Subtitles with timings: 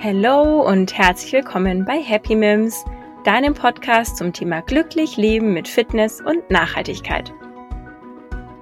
[0.00, 2.84] Hallo und herzlich willkommen bei Happy Mims,
[3.24, 7.34] deinem Podcast zum Thema glücklich leben mit Fitness und Nachhaltigkeit.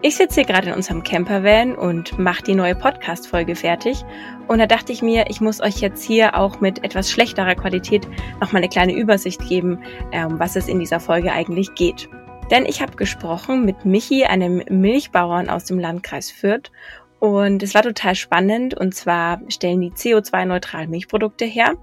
[0.01, 4.03] Ich sitze hier gerade in unserem Campervan und mache die neue Podcast-Folge fertig.
[4.49, 8.09] Und da dachte ich mir, ich muss euch jetzt hier auch mit etwas schlechterer Qualität
[8.41, 9.83] nochmal eine kleine Übersicht geben, um
[10.13, 12.09] ähm, was es in dieser Folge eigentlich geht.
[12.51, 16.71] Denn ich habe gesprochen mit Michi, einem Milchbauern aus dem Landkreis Fürth,
[17.19, 18.75] und es war total spannend.
[18.75, 21.75] Und zwar stellen die CO2-neutral Milchprodukte her.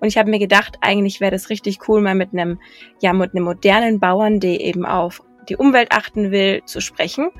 [0.00, 2.58] Und ich habe mir gedacht, eigentlich wäre das richtig cool, mal mit einem,
[3.00, 7.30] ja, mit einem modernen Bauern, der eben auf die Umwelt achten will, zu sprechen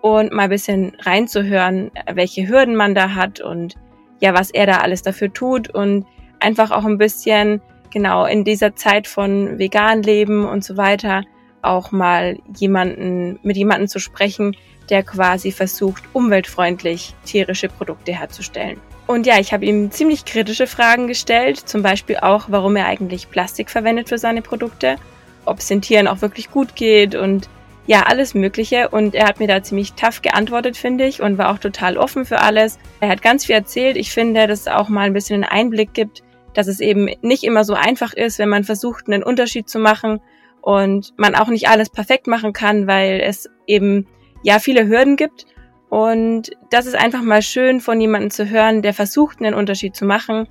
[0.00, 3.74] und mal ein bisschen reinzuhören, welche Hürden man da hat und
[4.20, 6.06] ja, was er da alles dafür tut und
[6.40, 7.60] einfach auch ein bisschen,
[7.92, 11.22] genau, in dieser Zeit von vegan leben und so weiter,
[11.62, 14.56] auch mal jemanden, mit jemandem zu sprechen,
[14.90, 18.80] der quasi versucht, umweltfreundlich tierische Produkte herzustellen.
[19.06, 23.30] Und ja, ich habe ihm ziemlich kritische Fragen gestellt, zum Beispiel auch, warum er eigentlich
[23.30, 24.96] Plastik verwendet für seine Produkte,
[25.44, 27.48] ob es den Tieren auch wirklich gut geht und
[27.86, 28.88] ja, alles Mögliche.
[28.88, 32.24] Und er hat mir da ziemlich tough geantwortet, finde ich, und war auch total offen
[32.24, 32.78] für alles.
[33.00, 33.96] Er hat ganz viel erzählt.
[33.96, 37.44] Ich finde, dass es auch mal ein bisschen einen Einblick gibt, dass es eben nicht
[37.44, 40.20] immer so einfach ist, wenn man versucht, einen Unterschied zu machen
[40.62, 44.08] und man auch nicht alles perfekt machen kann, weil es eben
[44.46, 45.44] ja viele Hürden gibt.
[45.88, 50.04] Und das ist einfach mal schön von jemandem zu hören, der versucht, einen Unterschied zu
[50.04, 50.48] machen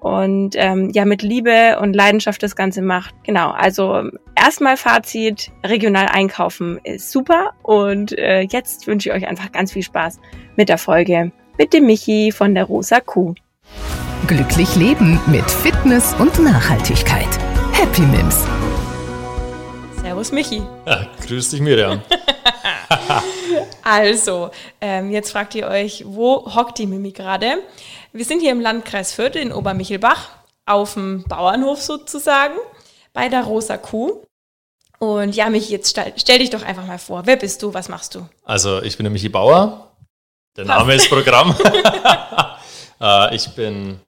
[0.00, 3.14] und ähm, ja mit Liebe und Leidenschaft das Ganze macht.
[3.24, 9.50] Genau, also erstmal Fazit, regional einkaufen ist super und äh, jetzt wünsche ich euch einfach
[9.52, 10.20] ganz viel Spaß
[10.56, 13.34] mit der Folge mit dem Michi von der Rosa Kuh.
[14.26, 17.38] Glücklich leben mit Fitness und Nachhaltigkeit.
[17.72, 18.44] Happy Mims.
[20.02, 20.62] Servus Michi.
[20.86, 22.02] Ja, grüß dich Miriam.
[23.82, 27.58] also, ähm, jetzt fragt ihr euch, wo hockt die Mimi gerade?
[28.12, 30.28] Wir sind hier im Landkreis Fürth in Obermichelbach,
[30.66, 32.56] auf dem Bauernhof sozusagen,
[33.12, 34.22] bei der Rosa Kuh.
[34.98, 37.26] Und ja, Michi, jetzt stell, stell, dich doch einfach mal vor.
[37.26, 37.74] Wer bist du?
[37.74, 38.26] Was machst du?
[38.44, 39.92] Also, ich bin der Michi Bauer.
[40.56, 41.54] Der Name ist Programm.
[43.00, 44.00] äh, ich bin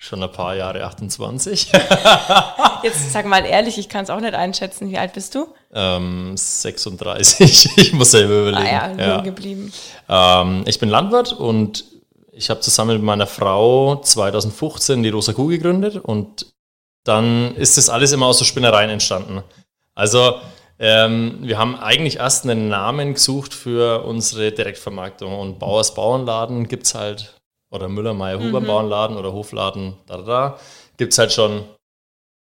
[0.00, 1.72] Schon ein paar Jahre 28.
[2.84, 4.88] Jetzt sag mal ehrlich, ich kann es auch nicht einschätzen.
[4.90, 5.52] Wie alt bist du?
[5.72, 7.70] Ähm, 36.
[7.76, 8.66] Ich muss selber überlegen.
[8.66, 9.20] Ah ja, ja.
[9.20, 9.72] geblieben.
[10.08, 11.84] Ähm, ich bin Landwirt und
[12.32, 16.46] ich habe zusammen mit meiner Frau 2015 die Rosa Kuh gegründet und
[17.04, 19.42] dann ist das alles immer aus so Spinnereien entstanden.
[19.94, 20.36] Also
[20.78, 26.86] ähm, wir haben eigentlich erst einen Namen gesucht für unsere Direktvermarktung und Bauers Bauernladen gibt
[26.86, 27.34] es halt
[27.70, 28.66] oder Müller, Meier, Huber mhm.
[28.66, 30.58] Bauernladen oder Hofladen, da, da, da,
[30.96, 31.64] gibt es halt schon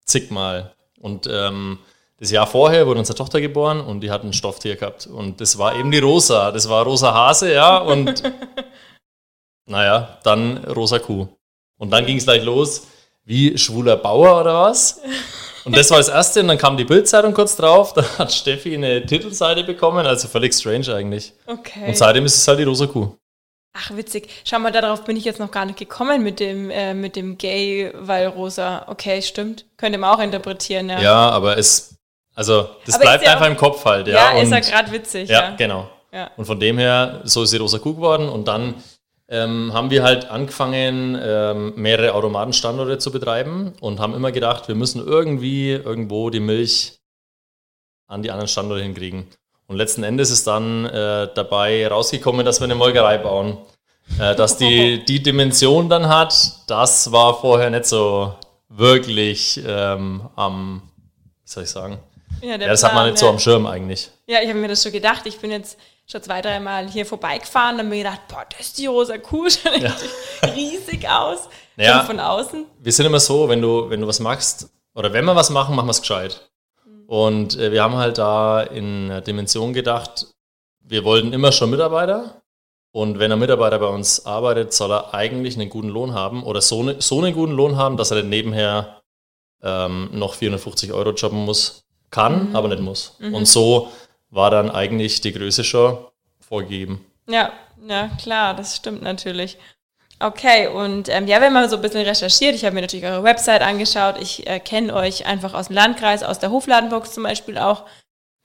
[0.04, 0.74] zigmal.
[1.00, 1.78] Und ähm,
[2.20, 5.06] das Jahr vorher wurde unsere Tochter geboren und die hat ein Stofftier gehabt.
[5.06, 6.50] Und das war eben die Rosa.
[6.50, 7.78] Das war Rosa Hase, ja.
[7.78, 8.24] Und
[9.66, 11.28] naja, dann Rosa Kuh.
[11.78, 12.88] Und dann ging es gleich los,
[13.24, 15.00] wie schwuler Bauer oder was.
[15.64, 16.40] Und das war das Erste.
[16.40, 17.92] Und dann kam die Bildzeitung kurz drauf.
[17.92, 20.04] Da hat Steffi eine Titelseite bekommen.
[20.04, 21.34] Also völlig strange eigentlich.
[21.46, 21.86] Okay.
[21.86, 23.14] Und seitdem ist es halt die Rosa Kuh.
[23.74, 24.28] Ach, witzig.
[24.44, 27.38] Schau mal, darauf bin ich jetzt noch gar nicht gekommen mit dem, äh, mit dem
[27.38, 28.86] Gay, weil rosa.
[28.88, 29.66] Okay, stimmt.
[29.76, 31.00] Könnte man auch interpretieren, ja.
[31.00, 31.97] Ja, aber es,
[32.38, 34.32] also, das aber bleibt einfach auch, im Kopf halt, ja.
[34.32, 35.50] Ja, ist ja gerade witzig, ja.
[35.50, 35.88] Ja, genau.
[36.12, 36.30] Ja.
[36.36, 38.76] Und von dem her, so ist die rosa Kuh geworden und dann
[39.28, 44.76] ähm, haben wir halt angefangen, ähm, mehrere Automatenstandorte zu betreiben und haben immer gedacht, wir
[44.76, 47.00] müssen irgendwie irgendwo die Milch
[48.06, 49.26] an die anderen Standorte hinkriegen.
[49.66, 53.58] Und letzten Endes ist dann äh, dabei rausgekommen, dass wir eine Molkerei bauen.
[54.20, 56.34] Äh, dass die die Dimension dann hat,
[56.68, 58.32] das war vorher nicht so
[58.68, 60.82] wirklich ähm, am,
[61.44, 61.98] wie soll ich sagen?
[62.40, 63.26] Ja, ja das Plan, hat man nicht ja.
[63.26, 64.10] so am Schirm eigentlich.
[64.26, 65.26] Ja, ich habe mir das schon gedacht.
[65.26, 68.86] Ich bin jetzt schon zwei, dreimal hier vorbeigefahren und mir gedacht, boah, das ist die
[68.86, 69.94] rosa Kuh, schon ja.
[70.54, 71.48] riesig aus.
[71.76, 72.66] Naja, von außen.
[72.80, 75.76] Wir sind immer so, wenn du, wenn du was machst, oder wenn wir was machen,
[75.76, 76.50] machen wir es gescheit.
[77.06, 80.26] Und äh, wir haben halt da in der Dimension gedacht,
[80.80, 82.42] wir wollten immer schon Mitarbeiter.
[82.90, 86.60] Und wenn ein Mitarbeiter bei uns arbeitet, soll er eigentlich einen guten Lohn haben oder
[86.60, 89.02] so, ne, so einen guten Lohn haben, dass er dann nebenher
[89.62, 91.84] ähm, noch 450 Euro jobben muss.
[92.10, 92.56] Kann, mhm.
[92.56, 93.16] aber nicht muss.
[93.18, 93.34] Mhm.
[93.34, 93.90] Und so
[94.30, 95.98] war dann eigentlich die Größe schon
[96.40, 97.04] vorgegeben.
[97.28, 97.52] Ja,
[97.86, 99.58] ja, klar, das stimmt natürlich.
[100.20, 103.22] Okay, und ähm, ja, wenn man so ein bisschen recherchiert, ich habe mir natürlich eure
[103.22, 107.56] Website angeschaut, ich äh, kenne euch einfach aus dem Landkreis, aus der Hofladenbox zum Beispiel
[107.56, 107.84] auch.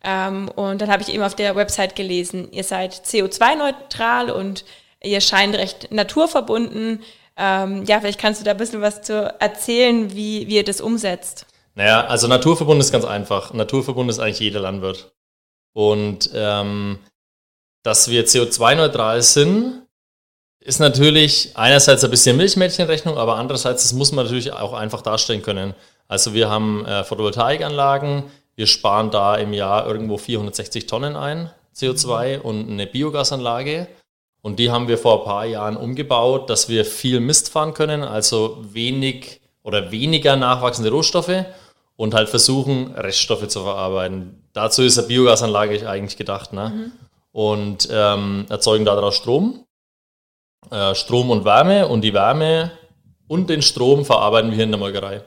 [0.04, 4.66] Ähm, und dann habe ich eben auf der Website gelesen, ihr seid CO2-neutral und
[5.02, 7.02] ihr scheint recht naturverbunden.
[7.38, 10.80] Ähm, ja, vielleicht kannst du da ein bisschen was zu erzählen, wie, wie ihr das
[10.80, 11.48] umsetzt.
[11.76, 13.54] Naja, also naturverbunden ist ganz einfach.
[13.54, 15.12] Naturverbunden ist eigentlich jeder Landwirt.
[15.74, 17.00] Und ähm,
[17.82, 19.84] dass wir CO2-neutral sind,
[20.60, 25.42] ist natürlich einerseits ein bisschen Milchmädchenrechnung, aber andererseits, das muss man natürlich auch einfach darstellen
[25.42, 25.74] können.
[26.08, 28.24] Also wir haben äh, Photovoltaikanlagen,
[28.56, 33.88] wir sparen da im Jahr irgendwo 460 Tonnen ein CO2 und eine Biogasanlage.
[34.42, 38.04] Und die haben wir vor ein paar Jahren umgebaut, dass wir viel Mist fahren können,
[38.04, 41.46] also wenig oder weniger nachwachsende Rohstoffe
[41.96, 44.44] und halt versuchen, Reststoffe zu verarbeiten.
[44.54, 46.54] Dazu ist eine Biogasanlage eigentlich gedacht.
[46.54, 46.70] Ne?
[46.70, 46.92] Mhm.
[47.32, 49.66] Und ähm, erzeugen daraus Strom,
[50.70, 52.72] äh, Strom und Wärme und die Wärme
[53.28, 55.24] und den Strom verarbeiten wir hier in der Molkerei.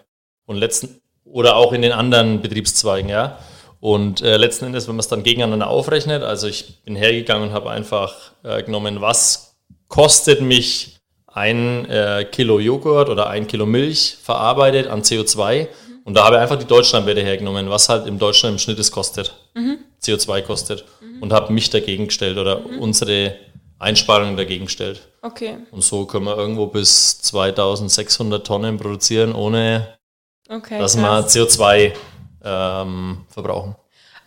[0.47, 3.39] Und letzten, oder auch in den anderen Betriebszweigen, ja.
[3.81, 7.55] Und äh, letzten Endes, wenn man es dann gegeneinander aufrechnet, also ich bin hergegangen und
[7.55, 9.57] habe einfach äh, genommen, was
[9.89, 15.69] kostet mich ein äh, Kilo Joghurt oder ein Kilo Milch verarbeitet an CO2.
[16.07, 18.93] Und da habe ich einfach die Deutschlandwerte hergenommen, was halt im Deutschland im Schnitt es
[18.93, 19.79] kostet, mhm.
[20.01, 20.85] CO2 kostet.
[21.01, 21.21] Mhm.
[21.21, 22.79] Und habe mich dagegen gestellt oder mhm.
[22.79, 23.35] unsere
[23.81, 25.09] Einsparungen dagegen gestellt.
[25.21, 25.57] Okay.
[25.73, 29.99] Und so können wir irgendwo bis 2600 Tonnen produzieren, ohne
[30.49, 31.35] okay, dass krass.
[31.35, 31.93] wir CO2
[32.45, 33.75] ähm, verbrauchen.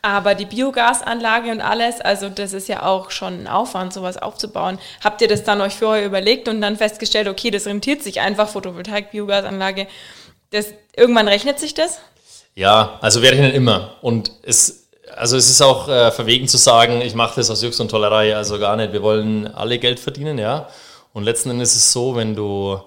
[0.01, 4.79] Aber die Biogasanlage und alles, also das ist ja auch schon ein Aufwand, sowas aufzubauen.
[5.01, 8.49] Habt ihr das dann euch vorher überlegt und dann festgestellt, okay, das rentiert sich einfach,
[8.49, 9.87] Photovoltaik, Biogasanlage.
[10.51, 11.99] Das, irgendwann rechnet sich das?
[12.55, 13.95] Ja, also wir rechnen immer.
[14.01, 17.79] Und es, also es ist auch äh, verwegen zu sagen, ich mache das aus Jux
[17.79, 18.93] und Tollerei, also gar nicht.
[18.93, 20.67] Wir wollen alle Geld verdienen, ja.
[21.13, 22.79] Und letzten Endes ist es so, wenn du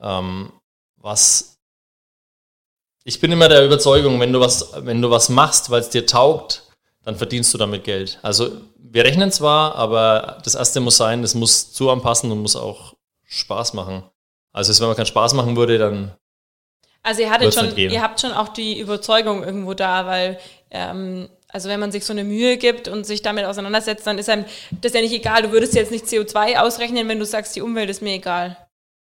[0.00, 0.52] ähm,
[0.96, 1.56] was
[3.08, 6.06] ich bin immer der Überzeugung, wenn du was, wenn du was machst, weil es dir
[6.06, 6.64] taugt,
[7.04, 8.18] dann verdienst du damit Geld.
[8.22, 12.56] Also wir rechnen zwar, aber das erste muss sein, das muss zu anpassen und muss
[12.56, 14.02] auch Spaß machen.
[14.52, 16.16] Also wenn man keinen Spaß machen würde, dann.
[17.06, 20.40] Also ihr hattet schon, ihr habt schon auch die Überzeugung irgendwo da, weil
[20.72, 24.28] ähm, also wenn man sich so eine Mühe gibt und sich damit auseinandersetzt, dann ist
[24.28, 24.44] einem
[24.80, 25.42] das ja nicht egal.
[25.42, 28.56] Du würdest jetzt nicht CO2 ausrechnen, wenn du sagst, die Umwelt ist mir egal.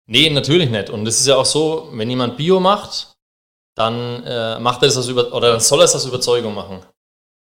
[0.06, 0.90] Nee, natürlich nicht.
[0.90, 3.14] Und es ist ja auch so, wenn jemand Bio macht,
[3.74, 6.82] dann äh, macht er das aus über oder dann soll er es aus Überzeugung machen.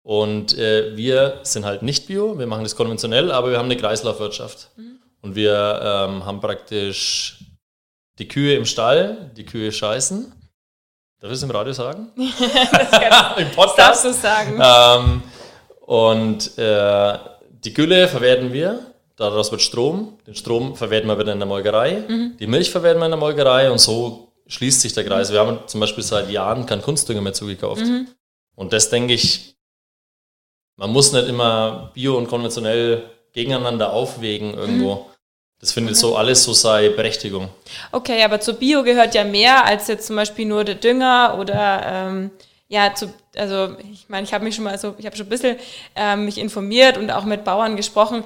[0.03, 3.75] Und äh, wir sind halt nicht bio, wir machen das konventionell, aber wir haben eine
[3.75, 4.69] Kreislaufwirtschaft.
[4.77, 5.00] Mhm.
[5.21, 7.39] Und wir ähm, haben praktisch
[8.19, 10.31] die Kühe im Stall, die Kühe scheißen.
[11.19, 12.12] Darf ich es im Radio sagen?
[12.18, 13.77] Im Podcast.
[13.77, 14.60] darfst du sagen.
[14.62, 15.24] Ähm,
[15.81, 17.18] und äh,
[17.50, 18.80] die Gülle verwerten wir,
[19.16, 20.18] daraus wird Strom.
[20.27, 22.04] Den Strom verwerten wir wieder in der Molkerei.
[22.07, 22.38] Mhm.
[22.39, 25.31] Die Milch verwerten wir in der Molkerei und so schließt sich der Kreis.
[25.31, 27.81] Wir haben zum Beispiel seit Jahren keinen Kunstdünger mehr zugekauft.
[27.86, 28.07] Mhm.
[28.56, 29.56] Und das denke ich,
[30.75, 34.95] man muss nicht immer bio und konventionell gegeneinander aufwägen irgendwo.
[34.95, 35.01] Mhm.
[35.59, 36.01] Das findet okay.
[36.01, 37.50] so alles so sei Berechtigung.
[37.91, 41.81] Okay, aber zu Bio gehört ja mehr als jetzt zum Beispiel nur der Dünger oder
[41.85, 42.31] ähm,
[42.69, 45.29] ja, zu, also ich meine, ich habe mich schon mal so, ich habe schon ein
[45.29, 45.57] bisschen
[45.95, 48.23] ähm, mich informiert und auch mit Bauern gesprochen.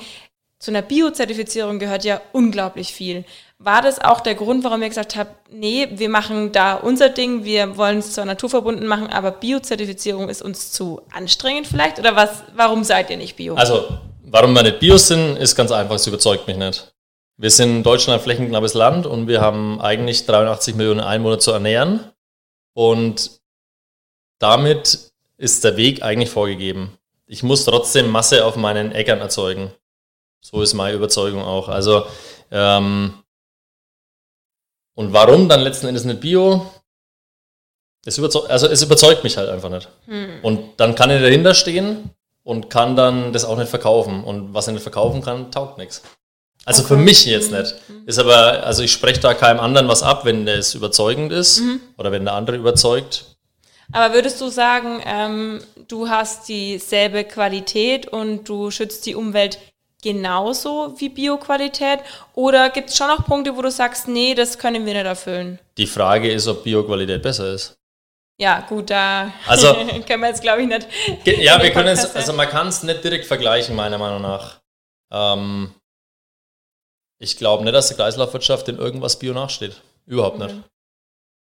[0.59, 3.25] Zu einer Bio-Zertifizierung gehört ja unglaublich viel.
[3.57, 7.44] War das auch der Grund, warum ihr gesagt habt, nee, wir machen da unser Ding,
[7.45, 11.97] wir wollen es zwar naturverbunden machen, aber Biozertifizierung ist uns zu anstrengend vielleicht?
[11.97, 13.56] Oder was, warum seid ihr nicht Bio?
[13.56, 13.88] Also,
[14.25, 16.93] warum wir nicht Bio sind, ist ganz einfach, es überzeugt mich nicht.
[17.44, 21.51] Wir sind in Deutschland ein flächenknappes Land und wir haben eigentlich 83 Millionen Einwohner zu
[21.51, 22.00] ernähren.
[22.74, 23.42] Und
[24.40, 26.98] damit ist der Weg eigentlich vorgegeben.
[27.25, 29.74] Ich muss trotzdem Masse auf meinen Äckern erzeugen.
[30.40, 31.68] So ist meine Überzeugung auch.
[31.68, 32.06] Also
[32.50, 33.13] ähm,
[34.94, 36.72] und warum dann letzten Endes nicht Bio?
[38.06, 39.89] Es überzeugt, also es überzeugt mich halt einfach nicht.
[40.06, 40.39] Hm.
[40.44, 42.10] Und dann kann ich dahinter stehen
[42.44, 44.24] und kann dann das auch nicht verkaufen.
[44.24, 46.03] Und was ich nicht verkaufen kann, taugt nichts.
[46.65, 46.93] Also okay.
[46.93, 47.75] für mich jetzt nicht.
[48.05, 51.82] Ist aber, also ich spreche da keinem anderen was ab, wenn es überzeugend ist mhm.
[51.98, 53.25] oder wenn der andere überzeugt.
[53.91, 59.60] Aber würdest du sagen, ähm, du hast dieselbe Qualität und du schützt die Umwelt
[60.01, 62.00] genauso wie Bioqualität?
[62.34, 65.60] Oder gibt es schon noch Punkte, wo du sagst, nee, das können wir nicht erfüllen?
[65.77, 67.77] Die Frage ist, ob Bioqualität besser ist.
[68.39, 69.74] Ja, gut, da also,
[70.08, 70.88] können wir jetzt, glaube ich, nicht.
[71.25, 74.60] Ja, wir können es, also man kann es nicht direkt vergleichen, meiner Meinung nach.
[75.12, 75.72] Ähm,
[77.24, 79.82] ich glaube nicht, dass die Kreislaufwirtschaft in irgendwas Bio nachsteht.
[80.06, 80.46] Überhaupt mhm.
[80.46, 80.56] nicht.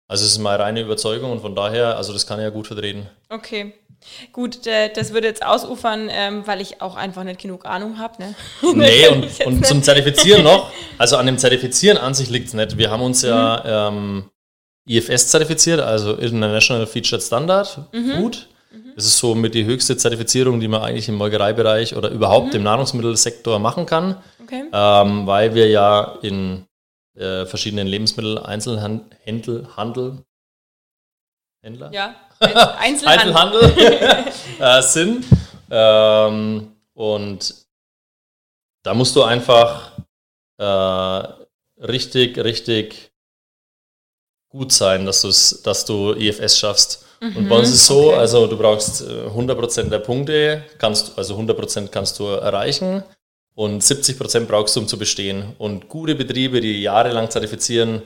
[0.07, 2.65] Also es ist meine reine Überzeugung und von daher, also das kann ich ja gut
[2.65, 3.07] vertreten.
[3.29, 3.73] Okay.
[4.31, 8.23] Gut, das würde jetzt ausufern, ähm, weil ich auch einfach nicht genug Ahnung habe.
[8.23, 8.35] Ne?
[8.73, 12.77] Nee, und, und zum Zertifizieren noch, also an dem Zertifizieren an sich liegt es nicht.
[12.77, 13.97] Wir haben uns ja mhm.
[13.97, 14.29] ähm,
[14.87, 18.11] IFS zertifiziert, also International Featured Standard mhm.
[18.15, 18.47] Food.
[18.71, 18.93] Mhm.
[18.95, 22.55] Das ist so mit die höchste Zertifizierung, die man eigentlich im Molkereibereich oder überhaupt mhm.
[22.55, 24.15] im Nahrungsmittelsektor machen kann,
[24.49, 24.69] okay.
[24.71, 26.65] ähm, weil wir ja in
[27.15, 30.23] äh, verschiedenen Lebensmittel-Einzelhandel, Handel,
[31.61, 31.91] Händler?
[31.91, 32.15] Ja,
[32.79, 35.25] Einzelhandel, Einzelhandel äh, sind.
[35.69, 37.53] Ähm, und
[38.83, 39.91] da musst du einfach
[40.57, 41.27] äh,
[41.83, 43.11] richtig, richtig
[44.49, 47.05] gut sein, dass, du's, dass du IFS schaffst.
[47.21, 48.17] Mhm, und bei uns ist es so, okay.
[48.17, 53.03] also du brauchst 100% äh, der Punkte, kannst, also 100% kannst du erreichen
[53.59, 55.53] und 70% brauchst du, um zu bestehen.
[55.57, 58.03] Und gute Betriebe, die jahrelang zertifizieren,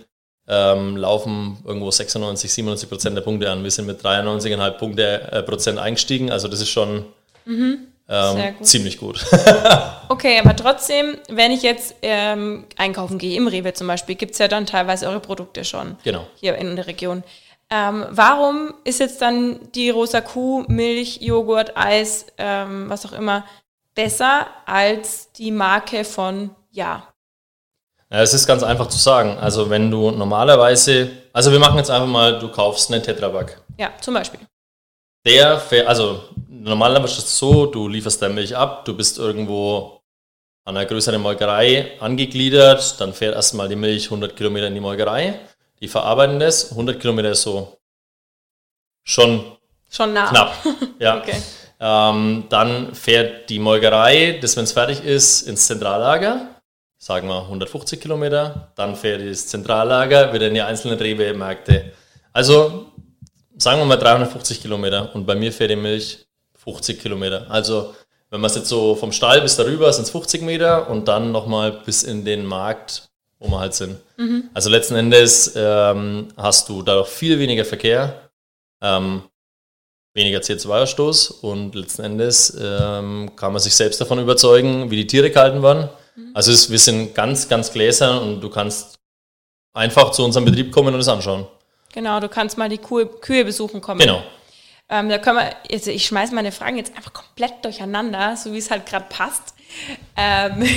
[0.48, 3.63] ähm, laufen irgendwo 96, 97 Prozent der Punkte an.
[3.63, 7.05] Wir sind mit 93,5 Punkte, äh, Prozent eingestiegen, also das ist schon
[7.45, 7.86] mhm.
[8.10, 8.65] ähm, gut.
[8.65, 9.24] ziemlich gut.
[10.10, 14.39] okay, aber trotzdem, wenn ich jetzt ähm, einkaufen gehe, im Rewe zum Beispiel, gibt es
[14.39, 16.25] ja dann teilweise eure Produkte schon genau.
[16.33, 17.24] hier in der Region.
[17.69, 23.45] Ähm, warum ist jetzt dann die rosa Kuh, Milch, Joghurt, Eis, ähm, was auch immer,
[23.93, 27.07] besser als die Marke von Ja?
[28.09, 29.38] Ja, es ist ganz einfach zu sagen.
[29.39, 33.59] Also wenn du normalerweise, also wir machen jetzt einfach mal, du kaufst einen Tetraback.
[33.77, 34.39] Ja, zum Beispiel.
[35.25, 40.01] Der, also normalerweise ist es so, du lieferst deine Milch ab, du bist irgendwo
[40.65, 45.39] an einer größeren Molkerei angegliedert, dann fährt erstmal die Milch 100 Kilometer in die Molkerei,
[45.79, 47.77] die verarbeiten das, 100 Kilometer ist so
[49.03, 49.57] schon,
[49.89, 50.29] schon nah.
[50.29, 50.55] knapp.
[51.00, 51.17] Ja.
[51.17, 51.35] okay.
[51.83, 56.47] Ähm, dann fährt die Molkerei, das wenn es fertig ist, ins Zentrallager
[57.03, 61.91] sagen wir 150 Kilometer, dann fährt das Zentrallager wieder in die einzelnen Rewe-Märkte.
[62.31, 62.85] Also
[63.57, 66.25] sagen wir mal 350 Kilometer und bei mir fährt die Milch
[66.63, 67.51] 50 Kilometer.
[67.51, 67.93] Also
[68.29, 71.33] wenn man es jetzt so vom Stall bis darüber sind es 50 Meter und dann
[71.33, 73.99] nochmal bis in den Markt, wo wir halt sind.
[74.15, 74.45] Mhm.
[74.53, 78.29] Also letzten Endes ähm, hast du dadurch viel weniger Verkehr,
[78.81, 79.23] ähm,
[80.13, 85.32] weniger CO2-Ausstoß und letzten Endes ähm, kann man sich selbst davon überzeugen, wie die Tiere
[85.32, 86.32] gehalten werden Mhm.
[86.34, 89.00] Also es, wir sind ganz, ganz gläsern und du kannst
[89.74, 91.48] einfach zu unserem Betrieb kommen und es anschauen.
[91.93, 94.00] Genau, du kannst mal die Kühe, Kühe besuchen kommen.
[94.00, 94.24] Genau.
[94.89, 98.58] Ähm, da können wir, also ich schmeiße meine Fragen jetzt einfach komplett durcheinander, so wie
[98.58, 99.52] es halt gerade passt.
[100.15, 100.63] Ähm,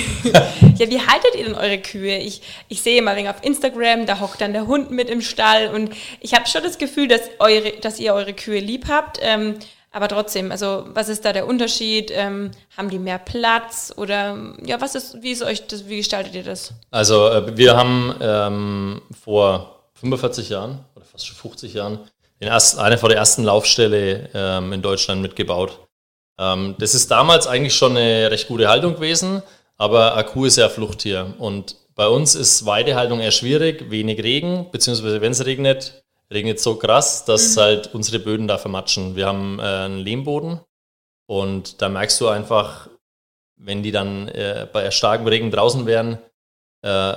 [0.77, 2.17] ja, wie haltet ihr denn eure Kühe?
[2.17, 5.91] Ich, ich sehe mal auf Instagram, da hockt dann der Hund mit im Stall und
[6.19, 9.19] ich habe schon das Gefühl, dass, eure, dass ihr eure Kühe lieb habt.
[9.21, 9.55] Ähm,
[9.91, 12.11] aber trotzdem, also was ist da der Unterschied?
[12.13, 16.35] Ähm, haben die mehr Platz oder ja, was ist, wie ist euch das, wie gestaltet
[16.35, 16.73] ihr das?
[16.91, 21.99] Also äh, wir haben ähm, vor 45 Jahren oder fast schon 50 Jahren
[22.39, 25.86] den ersten, eine von der ersten Laufstelle ähm, in Deutschland mitgebaut.
[26.39, 29.41] Ähm, das ist damals eigentlich schon eine recht gute Haltung gewesen,
[29.77, 35.19] aber Akku ist ja Fluchttier und bei uns ist Weidehaltung eher schwierig, wenig Regen, beziehungsweise
[35.21, 37.59] wenn es regnet, regnet so krass, dass mhm.
[37.59, 39.15] halt unsere Böden da vermatschen.
[39.15, 40.59] Wir haben äh, einen Lehmboden
[41.25, 42.87] und da merkst du einfach,
[43.55, 46.19] wenn die dann äh, bei starkem Regen draußen wären,
[46.83, 47.13] äh,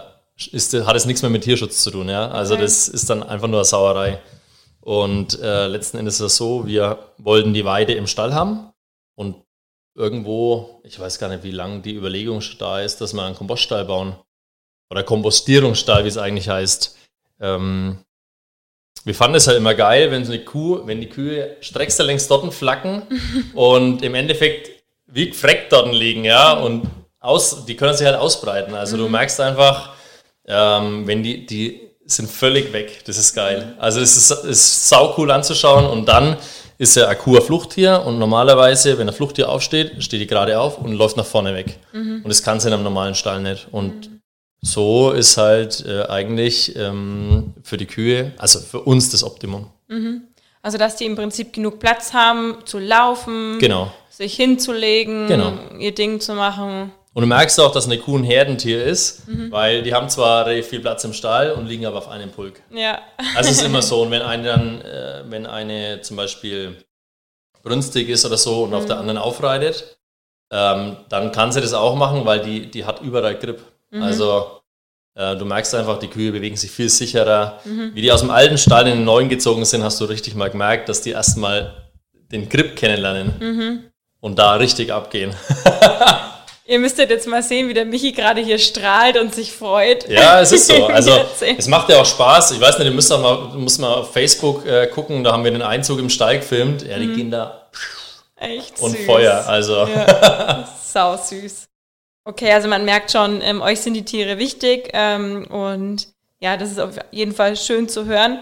[0.51, 2.09] ist, hat es nichts mehr mit Tierschutz zu tun.
[2.09, 2.31] Ja?
[2.31, 2.63] Also okay.
[2.63, 4.23] das ist dann einfach nur eine Sauerei.
[4.81, 8.70] Und äh, letzten Endes ist es so, wir wollten die Weide im Stall haben
[9.15, 9.37] und
[9.95, 13.85] irgendwo, ich weiß gar nicht, wie lange die Überlegung da ist, dass wir einen Kompoststall
[13.85, 14.17] bauen.
[14.91, 16.97] Oder Kompostierungsstall, wie es eigentlich heißt.
[17.41, 18.05] Ähm,
[19.05, 22.53] wir fanden es halt immer geil, wenn so eine Kuh, wenn die Kühe strecksterlängs dort
[22.53, 23.03] flacken
[23.55, 24.71] und im Endeffekt
[25.07, 26.89] wie gefreckt dort liegen, ja, und
[27.19, 28.75] aus, die können sich halt ausbreiten.
[28.75, 29.13] Also du mhm.
[29.13, 29.95] merkst einfach,
[30.47, 33.05] ähm, wenn die, die sind völlig weg.
[33.05, 33.75] Das ist geil.
[33.79, 36.37] Also es ist, ist sau cool anzuschauen und dann
[36.81, 40.93] ist ein Kuh Fluchttier und normalerweise, wenn ein Fluchttier aufsteht, steht die gerade auf und
[40.95, 41.79] läuft nach vorne weg.
[41.93, 42.23] Mhm.
[42.25, 43.69] Und das kann sie in einem normalen Stall nicht.
[43.71, 44.21] Und mhm
[44.63, 49.67] so ist halt äh, eigentlich ähm, für die Kühe, also für uns das Optimum.
[49.89, 50.23] Mhm.
[50.63, 53.93] Also dass die im Prinzip genug Platz haben zu laufen, genau.
[54.11, 55.55] sich hinzulegen, genau.
[55.79, 56.93] ihr Ding zu machen.
[57.13, 59.51] Und du merkst auch, dass eine Kuh ein Herdentier ist, mhm.
[59.51, 62.63] weil die haben zwar viel Platz im Stall und liegen aber auf einem Pulk.
[62.71, 63.01] Ja.
[63.35, 64.03] Also es ist immer so.
[64.03, 66.77] Und wenn eine dann, äh, wenn eine zum Beispiel
[67.63, 68.77] brünstig ist oder so und mhm.
[68.77, 69.99] auf der anderen aufreitet,
[70.53, 73.61] ähm, dann kann sie das auch machen, weil die, die hat überall Grip.
[73.91, 74.03] Mhm.
[74.03, 74.61] Also
[75.15, 77.61] äh, du merkst einfach, die Kühe bewegen sich viel sicherer.
[77.65, 77.95] Mhm.
[77.95, 80.51] Wie die aus dem alten Stall in den neuen gezogen sind, hast du richtig mal
[80.51, 81.91] gemerkt, dass die erstmal
[82.31, 83.85] den Grip kennenlernen mhm.
[84.21, 85.35] und da richtig abgehen.
[86.71, 90.09] Ihr müsstet jetzt mal sehen, wie der Michi gerade hier strahlt und sich freut.
[90.09, 90.87] Ja, es ist so.
[90.89, 91.11] Also
[91.41, 92.53] es macht ja auch Spaß.
[92.53, 95.43] Ich weiß nicht, ihr müsst auch mal, müsst mal auf Facebook äh, gucken, da haben
[95.43, 96.83] wir den Einzug im Stall gefilmt.
[96.87, 97.17] Ja, die mhm.
[97.17, 97.69] gehen da
[98.37, 99.05] Echt und süß.
[99.05, 99.45] Feuer.
[99.49, 99.85] Also.
[99.85, 101.67] Ja, sau süß.
[102.25, 106.07] Okay, also man merkt schon, ähm, euch sind die Tiere wichtig ähm, und
[106.39, 108.39] ja, das ist auf jeden Fall schön zu hören.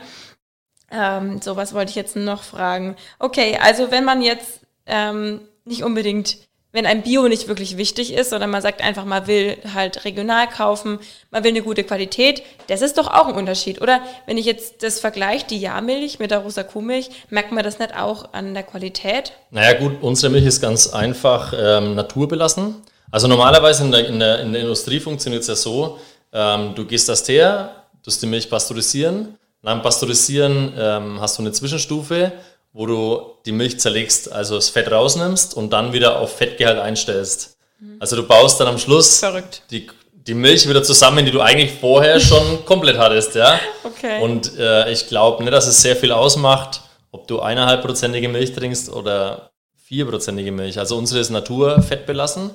[0.91, 2.95] Ähm, so, was wollte ich jetzt noch fragen?
[3.19, 8.31] Okay, also wenn man jetzt ähm, nicht unbedingt, wenn ein Bio nicht wirklich wichtig ist,
[8.31, 10.99] sondern man sagt einfach, man will halt regional kaufen,
[11.31, 14.01] man will eine gute Qualität, das ist doch auch ein Unterschied, oder?
[14.27, 17.97] Wenn ich jetzt das vergleiche, die Jahrmilch mit der rosa Kuhmilch, merkt man das nicht
[17.97, 19.33] auch an der Qualität?
[19.51, 22.77] Naja gut, unsere Milch ist ganz einfach ähm, naturbelassen.
[23.11, 25.99] Also normalerweise in der, in der, in der Industrie funktioniert es ja so,
[26.33, 31.43] ähm, du gehst das her, du die Milch pasteurisieren, nach dem Pasteurisieren ähm, hast du
[31.43, 32.33] eine Zwischenstufe,
[32.73, 37.57] wo du die Milch zerlegst, also das Fett rausnimmst und dann wieder auf Fettgehalt einstellst.
[37.81, 37.97] Mhm.
[38.01, 39.63] Also du baust dann am Schluss Verrückt.
[39.71, 43.59] Die, die Milch wieder zusammen, die du eigentlich vorher schon komplett hattest, ja.
[43.85, 44.23] Okay.
[44.23, 48.91] Und äh, ich glaube nicht, dass es sehr viel ausmacht, ob du eineinhalbprozentige Milch trinkst
[48.91, 50.79] oder vierprozentige Milch.
[50.79, 52.51] Also unsere ist naturfettbelassen.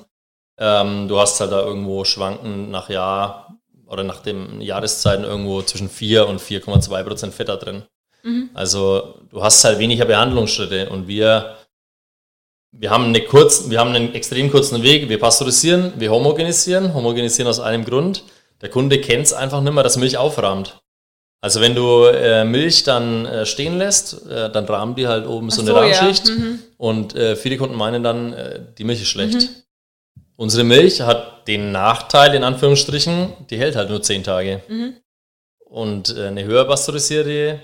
[0.56, 5.88] Ähm, du hast halt da irgendwo Schwanken nach Jahr oder nach den Jahreszeiten irgendwo zwischen
[5.88, 7.82] 4 und 4,2 Prozent Fett da drin.
[8.24, 8.50] Mhm.
[8.54, 11.56] Also du hast halt weniger Behandlungsschritte und wir,
[12.72, 15.08] wir haben, eine kurz, wir haben einen extrem kurzen Weg.
[15.08, 16.94] Wir pasteurisieren, wir homogenisieren.
[16.94, 18.24] Homogenisieren aus einem Grund.
[18.60, 20.80] Der Kunde kennt es einfach nicht mehr, dass Milch aufrahmt.
[21.44, 25.50] Also wenn du äh, Milch dann äh, stehen lässt, äh, dann rahmen die halt oben
[25.50, 26.34] so, so, eine Rahmschicht ja.
[26.34, 26.58] mhm.
[26.78, 29.34] und äh, viele Kunden meinen dann, äh, die Milch ist schlecht.
[29.34, 29.48] Mhm.
[30.36, 34.62] Unsere Milch hat den Nachteil, in Anführungsstrichen, die hält halt nur zehn Tage.
[34.68, 34.94] Mhm.
[35.66, 37.60] Und äh, eine höher pasteurisierte,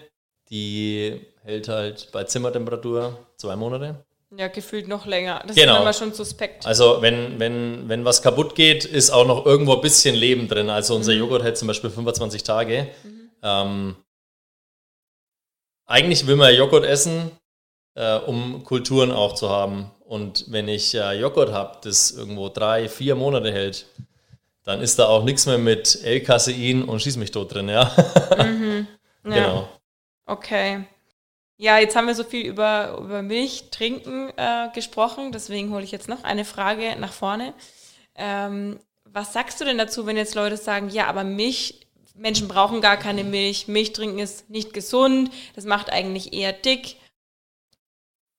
[0.51, 4.05] die hält halt bei Zimmertemperatur zwei Monate.
[4.37, 5.43] Ja, gefühlt noch länger.
[5.47, 5.75] Das genau.
[5.75, 6.65] ist immer schon suspekt.
[6.65, 10.71] Also wenn, wenn, wenn was kaputt geht, ist auch noch irgendwo ein bisschen Leben drin.
[10.71, 11.19] Also unser mhm.
[11.19, 12.89] Joghurt hält zum Beispiel 25 Tage.
[13.03, 13.31] Mhm.
[13.43, 13.97] Ähm,
[15.87, 17.33] eigentlich will man Joghurt essen,
[17.97, 19.91] äh, um Kulturen auch zu haben.
[20.05, 23.87] Und wenn ich äh, Joghurt habe, das irgendwo drei, vier Monate hält,
[24.63, 27.91] dann ist da auch nichts mehr mit L-Casein und Schieß mich tot drin, ja.
[28.39, 28.87] Mhm.
[29.25, 29.31] ja.
[29.35, 29.69] Genau.
[30.31, 30.85] Okay.
[31.57, 35.91] Ja, jetzt haben wir so viel über, über Milch trinken äh, gesprochen, deswegen hole ich
[35.91, 37.53] jetzt noch eine Frage nach vorne.
[38.15, 42.81] Ähm, was sagst du denn dazu, wenn jetzt Leute sagen, ja, aber Milch, Menschen brauchen
[42.81, 46.97] gar keine Milch, Milch trinken ist nicht gesund, das macht eigentlich eher dick.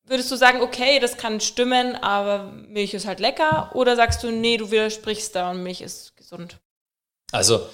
[0.05, 3.69] Würdest du sagen, okay, das kann stimmen, aber Milch ist halt lecker?
[3.75, 6.57] Oder sagst du, nee, du widersprichst da und Milch ist gesund?
[7.33, 7.67] Also,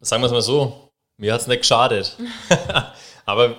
[0.00, 2.16] sagen wir es mal so, mir hat es nicht geschadet.
[3.28, 3.56] aber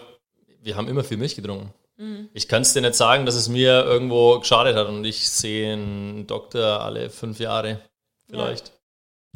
[0.62, 1.73] wir haben immer viel Milch getrunken.
[1.97, 2.29] Mhm.
[2.34, 5.73] Ich kann es dir nicht sagen, dass es mir irgendwo geschadet hat und ich sehe
[5.73, 7.79] einen Doktor alle fünf Jahre
[8.27, 8.71] vielleicht.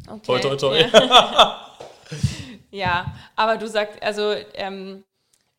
[0.06, 0.14] Ja.
[0.14, 0.22] Okay.
[0.26, 0.80] Toi, toi, toi.
[0.80, 1.76] Ja.
[2.70, 4.34] ja, aber du sagst, also.
[4.54, 5.04] Ähm,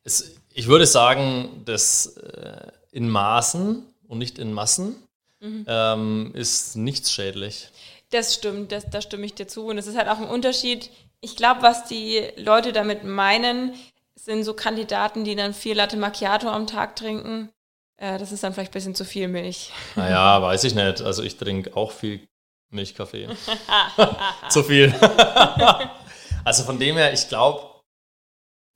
[0.03, 2.17] es, ich würde sagen, dass.
[2.17, 4.95] Äh, in Maßen und nicht in Massen
[5.41, 5.65] mhm.
[5.67, 7.67] ähm, ist nichts schädlich.
[8.09, 9.65] Das stimmt, das, da stimme ich dir zu.
[9.65, 10.89] Und es ist halt auch ein Unterschied.
[11.19, 13.73] Ich glaube, was die Leute damit meinen,
[14.15, 17.51] sind so Kandidaten, die dann vier Latte Macchiato am Tag trinken.
[17.97, 19.71] Äh, das ist dann vielleicht ein bisschen zu viel Milch.
[19.95, 21.01] Naja, weiß ich nicht.
[21.01, 22.27] Also ich trinke auch viel
[22.71, 23.27] Milchkaffee.
[24.49, 24.93] zu viel.
[26.43, 27.75] also von dem her, ich glaube,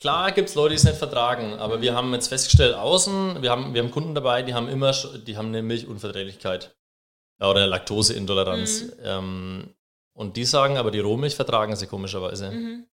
[0.01, 3.51] Klar gibt es Leute, die es nicht vertragen, aber wir haben jetzt festgestellt, außen, wir
[3.51, 6.73] haben, wir haben Kunden dabei, die haben immer, die haben eine Milchunverträglichkeit
[7.41, 8.83] oder eine Laktoseintoleranz.
[8.83, 8.93] Mhm.
[9.03, 9.75] Ähm,
[10.13, 12.49] und die sagen aber, die Rohmilch vertragen sie komischerweise.
[12.49, 12.87] Mhm.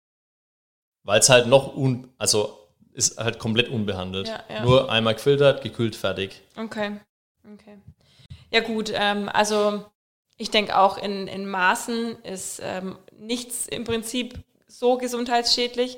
[1.04, 2.58] Weil es halt noch, un, also
[2.94, 4.28] ist halt komplett unbehandelt.
[4.28, 4.64] Ja, ja.
[4.64, 6.42] Nur einmal gefiltert, gekühlt, fertig.
[6.56, 7.00] Okay,
[7.54, 7.78] okay.
[8.52, 9.84] Ja gut, ähm, also
[10.38, 15.98] ich denke auch in, in Maßen ist ähm, nichts im Prinzip so gesundheitsschädlich.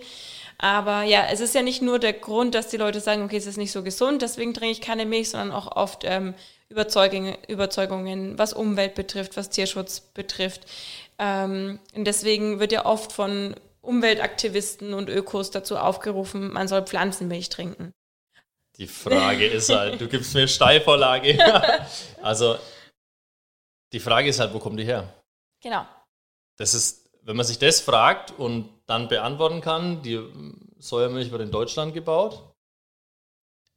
[0.57, 3.45] Aber ja, es ist ja nicht nur der Grund, dass die Leute sagen, okay, es
[3.45, 6.33] ist nicht so gesund, deswegen trinke ich keine Milch, sondern auch oft ähm,
[6.69, 10.61] Überzeugungen, Überzeugungen, was Umwelt betrifft, was Tierschutz betrifft.
[11.19, 17.49] Ähm, und deswegen wird ja oft von Umweltaktivisten und Ökos dazu aufgerufen, man soll Pflanzenmilch
[17.49, 17.93] trinken.
[18.77, 21.37] Die Frage ist halt, du gibst mir Steilvorlage.
[22.21, 22.57] also,
[23.93, 25.13] die Frage ist halt, wo kommt die her?
[25.61, 25.85] Genau.
[26.57, 30.01] Das ist, wenn man sich das fragt und dann beantworten kann.
[30.01, 30.21] Die
[30.77, 32.43] Säuermilch wird in Deutschland gebaut.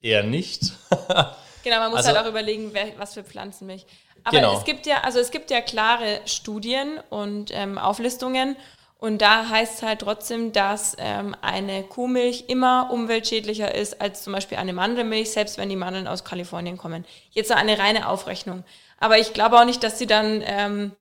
[0.01, 0.73] Eher nicht.
[1.65, 3.87] genau, man muss also, halt auch überlegen, was für Pflanzenmilch.
[4.25, 4.59] Aber genau.
[4.59, 8.57] es gibt ja, also es gibt ja klare Studien und ähm, Auflistungen.
[8.99, 14.33] Und da heißt es halt trotzdem, dass ähm, eine Kuhmilch immer umweltschädlicher ist als zum
[14.33, 17.05] Beispiel eine Mandelmilch, selbst wenn die Mandeln aus Kalifornien kommen.
[17.31, 18.65] Jetzt so eine reine Aufrechnung.
[18.99, 20.93] Aber ich glaube auch nicht, dass sie dann ähm,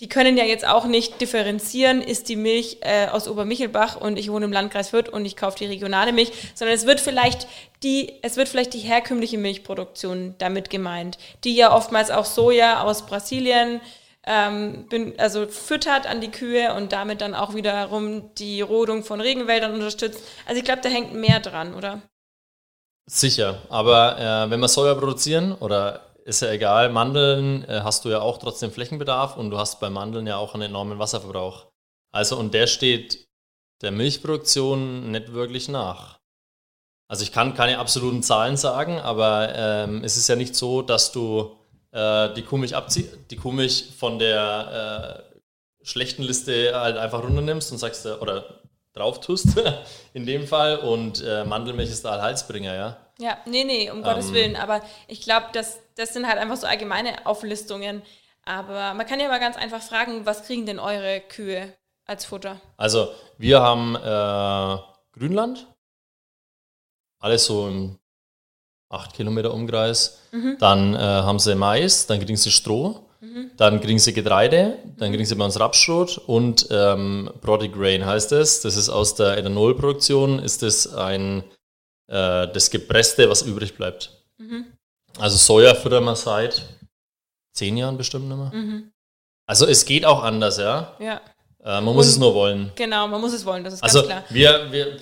[0.00, 4.30] die können ja jetzt auch nicht differenzieren, ist die Milch äh, aus Obermichelbach und ich
[4.30, 7.46] wohne im Landkreis Fürth und ich kaufe die regionale Milch, sondern es wird vielleicht
[7.84, 13.06] die, es wird vielleicht die herkömmliche Milchproduktion damit gemeint, die ja oftmals auch Soja aus
[13.06, 13.80] Brasilien
[14.26, 19.20] ähm, bin, also füttert an die Kühe und damit dann auch wiederum die Rodung von
[19.20, 20.22] Regenwäldern unterstützt.
[20.46, 22.02] Also ich glaube, da hängt mehr dran, oder?
[23.06, 28.08] Sicher, aber äh, wenn wir Soja produzieren oder ist ja egal, Mandeln äh, hast du
[28.08, 31.66] ja auch trotzdem Flächenbedarf und du hast bei Mandeln ja auch einen enormen Wasserverbrauch.
[32.12, 33.28] Also und der steht
[33.82, 36.18] der Milchproduktion nicht wirklich nach.
[37.08, 41.12] Also ich kann keine absoluten Zahlen sagen, aber ähm, es ist ja nicht so, dass
[41.12, 41.54] du
[41.94, 47.78] äh, die Kuhmilch abzieh die Kuhmilch von der äh, schlechten Liste halt einfach runternimmst und
[47.78, 48.62] sagst, äh, oder
[48.94, 49.48] drauf tust,
[50.12, 52.96] in dem Fall, und äh, Mandelmilch ist der Heilsbringer, ja.
[53.18, 56.56] Ja, nee, nee, um ähm, Gottes Willen, aber ich glaube, das, das sind halt einfach
[56.56, 58.02] so allgemeine Auflistungen.
[58.44, 61.72] Aber man kann ja mal ganz einfach fragen, was kriegen denn eure Kühe
[62.06, 62.60] als Futter?
[62.76, 65.66] Also, wir haben äh, Grünland,
[67.20, 67.98] alles so im
[68.94, 70.20] 8 Kilometer Umkreis.
[70.32, 70.56] Mhm.
[70.58, 73.50] Dann äh, haben sie Mais, dann kriegen sie Stroh, mhm.
[73.56, 78.32] dann kriegen sie Getreide, dann kriegen sie bei uns Rapsschrot und ähm, Brody Grain heißt
[78.32, 78.60] es.
[78.60, 81.44] Das ist aus der Ethanolproduktion, ist das ein
[82.06, 84.10] äh, das Gepresste, was übrig bleibt.
[84.38, 84.66] Mhm.
[85.18, 86.62] Also Soja füttern wir seit
[87.52, 88.82] zehn Jahren bestimmt nicht mehr.
[89.46, 90.96] Also es geht auch anders, ja.
[90.98, 91.20] Ja.
[91.62, 92.72] Äh, man muss und, es nur wollen.
[92.74, 94.24] Genau, man muss es wollen, das ist also ganz klar.
[94.28, 94.96] Wir, wir,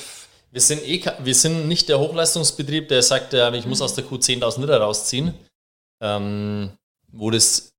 [0.53, 4.17] wir, sind eh, wir sind nicht der Hochleistungsbetrieb, der sagt, ich muss aus der Kuh
[4.17, 5.35] 10.000 Liter rausziehen.
[6.01, 6.71] Ähm,
[7.13, 7.73] wo das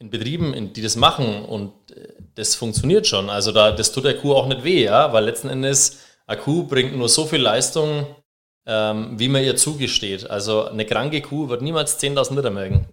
[0.00, 3.30] in Betrieben, in, die das machen und äh, das funktioniert schon.
[3.30, 6.64] Also da, das tut der Kuh auch nicht weh, ja, weil letzten Endes eine Kuh
[6.64, 8.06] bringt nur so viel Leistung,
[8.66, 10.28] ähm, wie man ihr zugesteht.
[10.28, 12.86] Also eine kranke Kuh wird niemals 10.000 Liter melken.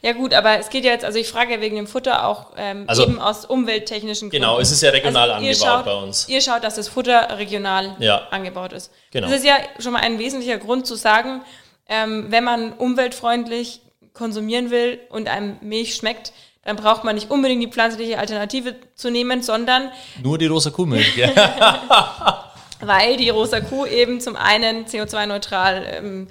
[0.00, 2.52] Ja gut, aber es geht ja jetzt, also ich frage ja wegen dem Futter auch
[2.56, 4.44] ähm, also, eben aus umwelttechnischen Gründen.
[4.44, 6.28] Genau, es ist ja regional also angebaut schaut, bei uns.
[6.28, 8.28] Ihr schaut, dass das Futter regional ja.
[8.30, 8.92] angebaut ist.
[9.10, 9.26] Genau.
[9.26, 11.42] Das ist ja schon mal ein wesentlicher Grund zu sagen,
[11.88, 13.80] ähm, wenn man umweltfreundlich
[14.14, 16.32] konsumieren will und einem Milch schmeckt,
[16.64, 19.90] dann braucht man nicht unbedingt die pflanzliche Alternative zu nehmen, sondern
[20.22, 21.16] nur die rosa Kuhmilch.
[22.80, 26.28] weil die rosa Kuh eben zum einen CO2-neutral ähm,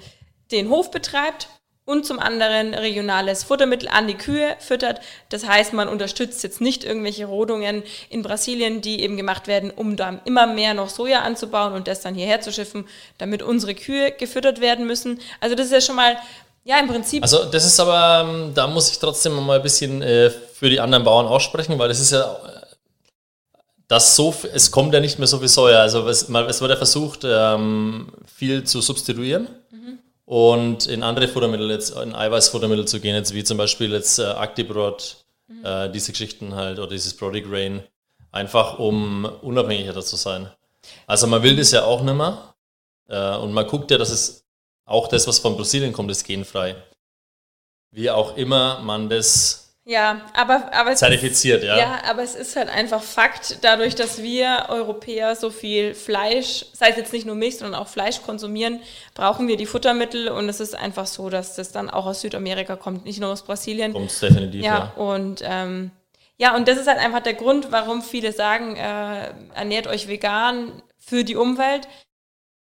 [0.50, 1.48] den Hof betreibt
[1.88, 5.00] und zum anderen regionales Futtermittel an die Kühe füttert.
[5.30, 9.96] Das heißt, man unterstützt jetzt nicht irgendwelche Rodungen in Brasilien, die eben gemacht werden, um
[9.96, 14.12] dann immer mehr noch Soja anzubauen und das dann hierher zu schiffen, damit unsere Kühe
[14.12, 15.18] gefüttert werden müssen.
[15.40, 16.18] Also das ist ja schon mal
[16.64, 17.22] ja, im Prinzip.
[17.22, 20.80] Also das ist aber, ähm, da muss ich trotzdem mal ein bisschen äh, für die
[20.80, 22.36] anderen Bauern aussprechen, weil das ist ja
[23.88, 25.78] dass so es kommt ja nicht mehr so viel Soja.
[25.78, 29.48] Also es, es wird ja versucht, ähm, viel zu substituieren.
[30.28, 34.24] Und in andere Futtermittel, jetzt in Eiweißfuttermittel zu gehen, jetzt wie zum Beispiel jetzt äh,
[34.24, 35.64] Actibrot, mhm.
[35.64, 37.82] äh, diese Geschichten halt oder dieses Brody Grain,
[38.30, 40.50] einfach um unabhängiger zu sein.
[41.06, 42.54] Also man will das ja auch nicht mehr
[43.08, 44.44] äh, und man guckt ja, dass es
[44.84, 46.76] auch das, was von Brasilien kommt, ist genfrei.
[47.90, 51.78] Wie auch immer man das ja, aber, aber es zertifiziert, ist, ja.
[51.78, 56.90] Ja, aber es ist halt einfach Fakt, dadurch, dass wir Europäer so viel Fleisch, sei
[56.90, 58.80] es jetzt nicht nur Milch, sondern auch Fleisch konsumieren,
[59.14, 62.76] brauchen wir die Futtermittel und es ist einfach so, dass das dann auch aus Südamerika
[62.76, 63.94] kommt, nicht nur aus Brasilien.
[63.94, 64.92] Kommt definitiv, ja.
[64.94, 65.02] ja.
[65.02, 65.90] Und ähm,
[66.36, 70.82] ja, und das ist halt einfach der Grund, warum viele sagen, äh, ernährt euch vegan
[70.98, 71.88] für die Umwelt.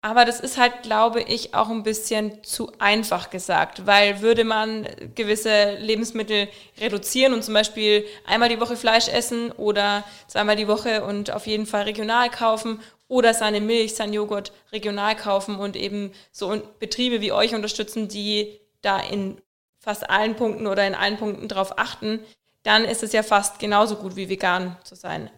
[0.06, 4.86] Aber das ist halt, glaube ich, auch ein bisschen zu einfach gesagt, weil würde man
[5.16, 11.06] gewisse Lebensmittel reduzieren und zum Beispiel einmal die Woche Fleisch essen oder zweimal die Woche
[11.06, 16.12] und auf jeden Fall regional kaufen oder seine Milch, sein Joghurt regional kaufen und eben
[16.34, 19.40] so Betriebe wie euch unterstützen, die da in
[19.80, 22.20] fast allen Punkten oder in allen Punkten drauf achten,
[22.64, 25.30] dann ist es ja fast genauso gut wie vegan zu sein.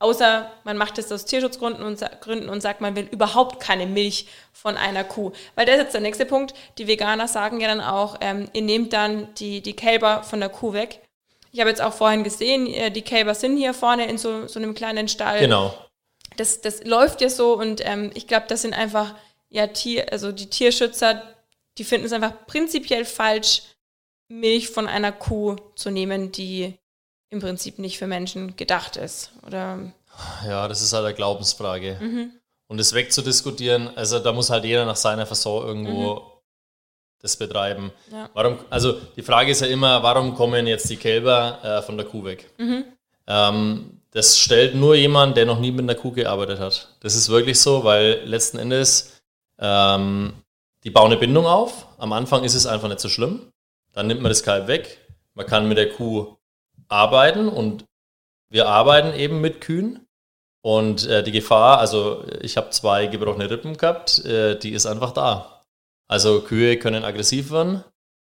[0.00, 4.26] Außer man macht es aus Tierschutzgründen und, Gründen und sagt, man will überhaupt keine Milch
[4.50, 5.32] von einer Kuh.
[5.54, 6.54] Weil das ist jetzt der nächste Punkt.
[6.78, 10.48] Die Veganer sagen ja dann auch, ähm, ihr nehmt dann die, die Kälber von der
[10.48, 11.02] Kuh weg.
[11.52, 14.58] Ich habe jetzt auch vorhin gesehen, äh, die Kälber sind hier vorne in so, so
[14.58, 15.40] einem kleinen Stall.
[15.40, 15.74] Genau.
[16.38, 19.14] Das, das läuft ja so und ähm, ich glaube, das sind einfach,
[19.50, 21.22] ja, Tier, also die Tierschützer,
[21.76, 23.62] die finden es einfach prinzipiell falsch,
[24.28, 26.78] Milch von einer Kuh zu nehmen, die
[27.30, 29.32] im Prinzip nicht für Menschen gedacht ist.
[29.46, 29.92] Oder
[30.46, 31.96] ja, das ist halt eine Glaubensfrage.
[32.00, 32.32] Mhm.
[32.66, 36.20] Und das wegzudiskutieren, also da muss halt jeder nach seiner Fasson irgendwo mhm.
[37.20, 37.92] das betreiben.
[38.12, 38.30] Ja.
[38.34, 42.06] Warum, also die Frage ist ja immer, warum kommen jetzt die Kälber äh, von der
[42.06, 42.50] Kuh weg?
[42.58, 42.84] Mhm.
[43.26, 46.96] Ähm, das stellt nur jemand, der noch nie mit einer Kuh gearbeitet hat.
[47.00, 49.20] Das ist wirklich so, weil letzten Endes
[49.58, 50.32] ähm,
[50.84, 51.86] die bauen eine Bindung auf.
[51.98, 53.52] Am Anfang ist es einfach nicht so schlimm.
[53.92, 54.98] Dann nimmt man das Kalb weg.
[55.34, 56.36] Man kann mit der Kuh
[56.90, 57.84] arbeiten und
[58.50, 60.06] wir arbeiten eben mit Kühen.
[60.62, 65.12] Und äh, die Gefahr, also ich habe zwei gebrochene Rippen gehabt, äh, die ist einfach
[65.12, 65.64] da.
[66.06, 67.82] Also Kühe können aggressiv werden.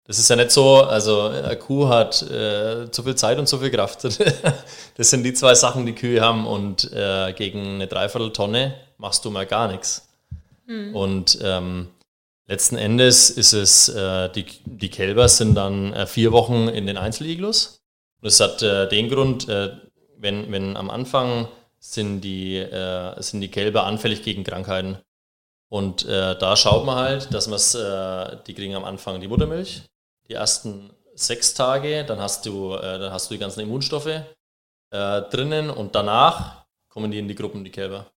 [0.05, 3.57] Das ist ja nicht so, also eine Kuh hat äh, zu viel Zeit und zu
[3.59, 4.03] viel Kraft.
[4.95, 6.45] das sind die zwei Sachen, die Kühe haben.
[6.45, 10.07] Und äh, gegen eine Dreivierteltonne machst du mal gar nichts.
[10.65, 10.95] Mhm.
[10.95, 11.89] Und ähm,
[12.47, 16.97] letzten Endes ist es, äh, die, die Kälber sind dann äh, vier Wochen in den
[16.97, 17.82] Einzeliglus.
[18.23, 19.75] Und es hat äh, den Grund, äh,
[20.15, 24.97] wenn, wenn am Anfang sind die, äh, sind die Kälber anfällig gegen Krankheiten.
[25.67, 29.27] Und äh, da schaut man halt, dass man es, äh, die kriegen am Anfang die
[29.27, 29.81] Muttermilch,
[30.29, 34.21] die ersten sechs Tage, dann hast du, äh, dann hast du die ganzen Immunstoffe
[34.91, 38.11] drinnen und danach kommen die in die Gruppen, die Kälber.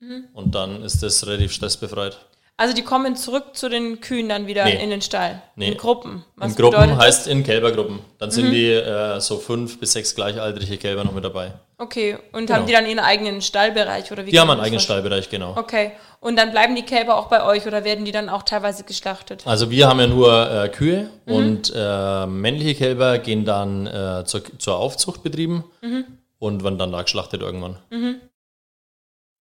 [0.00, 0.26] Mhm.
[0.32, 2.18] Und dann ist das relativ stressbefreit.
[2.60, 4.84] Also die kommen zurück zu den Kühen dann wieder nee.
[4.84, 5.40] in den Stall.
[5.56, 5.68] Nee.
[5.68, 6.26] In Gruppen.
[6.36, 8.00] Was in Gruppen heißt in Kälbergruppen.
[8.18, 8.50] Dann sind mhm.
[8.50, 11.52] die äh, so fünf bis sechs gleichaltrige Kälber noch mit dabei.
[11.78, 12.18] Okay.
[12.32, 12.58] Und genau.
[12.58, 14.30] haben die dann ihren eigenen Stallbereich oder wie?
[14.30, 15.56] Die haben einen eigenen Stallbereich, genau.
[15.56, 15.92] Okay.
[16.20, 19.46] Und dann bleiben die Kälber auch bei euch oder werden die dann auch teilweise geschlachtet?
[19.46, 21.34] Also wir haben ja nur äh, Kühe mhm.
[21.34, 26.04] und äh, männliche Kälber gehen dann äh, zur, zur Aufzucht betrieben mhm.
[26.38, 27.78] und werden dann da geschlachtet irgendwann.
[27.88, 28.16] Mhm.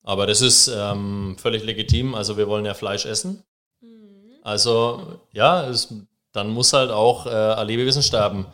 [0.04, 2.16] Aber das ist ähm, völlig legitim.
[2.16, 3.44] Also wir wollen ja Fleisch essen.
[3.82, 4.36] Mhm.
[4.42, 5.94] Also ja, es,
[6.32, 8.46] dann muss halt auch äh, ein Lebewesen sterben.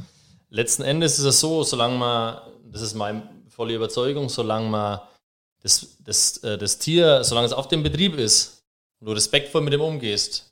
[0.50, 2.38] Letzten Endes ist es so, solange man,
[2.72, 5.02] das ist meine volle Überzeugung, solange man
[5.62, 8.64] das, das, äh, das Tier, solange es auf dem Betrieb ist
[9.00, 10.52] und du respektvoll mit dem umgehst,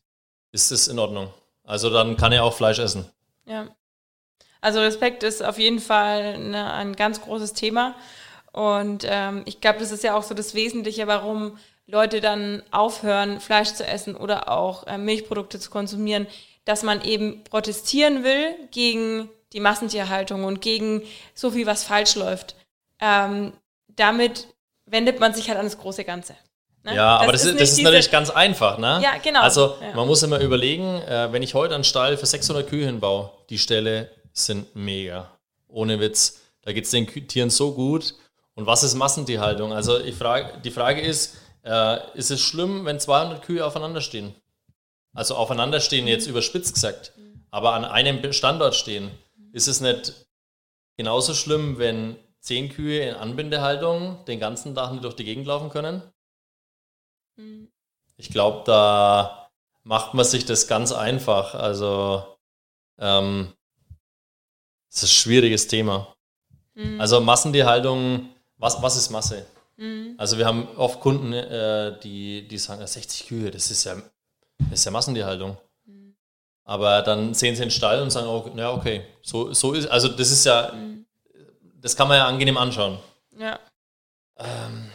[0.51, 1.33] ist es in Ordnung.
[1.63, 3.05] Also dann kann er auch Fleisch essen.
[3.45, 3.67] Ja.
[4.61, 7.95] Also Respekt ist auf jeden Fall eine, ein ganz großes Thema.
[8.55, 13.41] Und ähm, ich glaube, das ist ja auch so das Wesentliche, warum Leute dann aufhören,
[13.41, 16.25] Fleisch zu essen oder auch äh, Milchprodukte zu konsumieren,
[16.63, 21.01] dass man eben protestieren will gegen die Massentierhaltung und gegen
[21.33, 22.55] so viel, was falsch läuft.
[23.01, 23.51] Ähm,
[23.89, 24.47] damit
[24.85, 26.37] wendet man sich halt an das große Ganze.
[26.83, 26.95] Ne?
[26.95, 28.77] Ja, das aber das ist, das ist natürlich ganz einfach.
[28.77, 29.01] Ne?
[29.03, 29.41] Ja, genau.
[29.41, 29.93] Also ja.
[29.95, 33.57] man muss immer überlegen, äh, wenn ich heute einen Stall für 600 Kühe hinbaue, die
[33.57, 35.29] Ställe sind mega.
[35.67, 36.39] Ohne Witz.
[36.61, 38.15] Da geht es den Tieren so gut.
[38.55, 39.73] Und was ist Massentierhaltung?
[39.73, 44.33] Also ich frage, die Frage ist, äh, ist es schlimm, wenn 200 Kühe aufeinander stehen?
[45.13, 47.13] Also aufeinander stehen jetzt überspitzt gesagt,
[47.51, 49.11] aber an einem Standort stehen.
[49.51, 50.27] Ist es nicht
[50.97, 55.69] genauso schlimm, wenn 10 Kühe in Anbindehaltung den ganzen Tag nicht durch die Gegend laufen
[55.69, 56.01] können?
[57.37, 57.69] Mhm.
[58.17, 59.49] Ich glaube, da
[59.83, 61.55] macht man sich das ganz einfach.
[61.55, 62.37] Also
[62.99, 63.53] ähm,
[64.89, 66.15] das ist ein schwieriges Thema.
[66.73, 66.99] Mhm.
[67.01, 68.29] Also Massentierhaltung
[68.65, 69.45] was, was ist Masse?
[69.77, 70.15] Mhm.
[70.17, 73.95] Also wir haben oft Kunden, äh, die, die sagen, 60 Kühe, das ist ja,
[74.57, 75.55] das ist ja Massentierhaltung.
[75.85, 76.15] Mhm.
[76.63, 80.07] Aber dann sehen sie den Stall und sagen, oh, ja, okay, so, so ist, also
[80.07, 81.05] das ist ja, mhm.
[81.79, 82.97] das kann man ja angenehm anschauen.
[83.37, 83.59] Ja.
[84.37, 84.89] Ähm,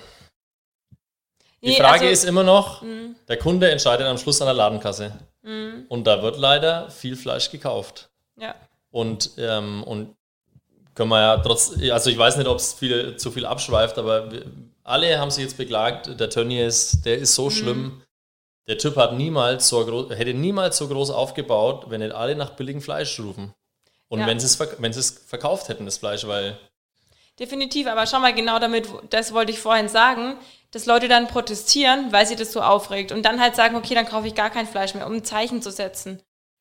[1.63, 3.15] die nee, Frage also, ist immer noch, mhm.
[3.29, 5.13] der Kunde entscheidet am Schluss an der Ladenkasse.
[5.43, 5.85] Mhm.
[5.89, 8.11] Und da wird leider viel Fleisch gekauft.
[8.37, 8.55] Ja.
[8.91, 10.17] Und, ähm, und
[11.01, 14.31] können wir ja trotz, also ich weiß nicht, ob es viel, zu viel abschweift, aber
[14.31, 14.45] wir,
[14.85, 17.51] alle haben sich jetzt beklagt, der Tönnies, der ist so mhm.
[17.51, 18.03] schlimm.
[18.69, 22.51] Der Typ hat niemals so groß, hätte niemals so groß aufgebaut, wenn nicht alle nach
[22.51, 23.55] billigem Fleisch rufen.
[24.09, 24.27] Und ja.
[24.27, 26.59] wenn sie es wenn sie es verkauft hätten, das Fleisch, weil.
[27.39, 30.37] Definitiv, aber schau mal genau damit, das wollte ich vorhin sagen,
[30.71, 34.07] dass Leute dann protestieren, weil sie das so aufregt und dann halt sagen, okay, dann
[34.07, 36.21] kaufe ich gar kein Fleisch mehr, um ein Zeichen zu setzen.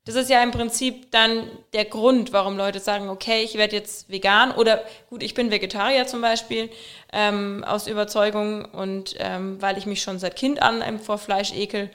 [0.10, 4.10] Das ist ja im Prinzip dann der Grund, warum Leute sagen, okay, ich werde jetzt
[4.10, 6.72] vegan oder gut, ich bin Vegetarier zum Beispiel
[7.14, 11.92] ähm, aus Überzeugung und ähm, weil ich mich schon seit Kind an vor Fleisch ekel.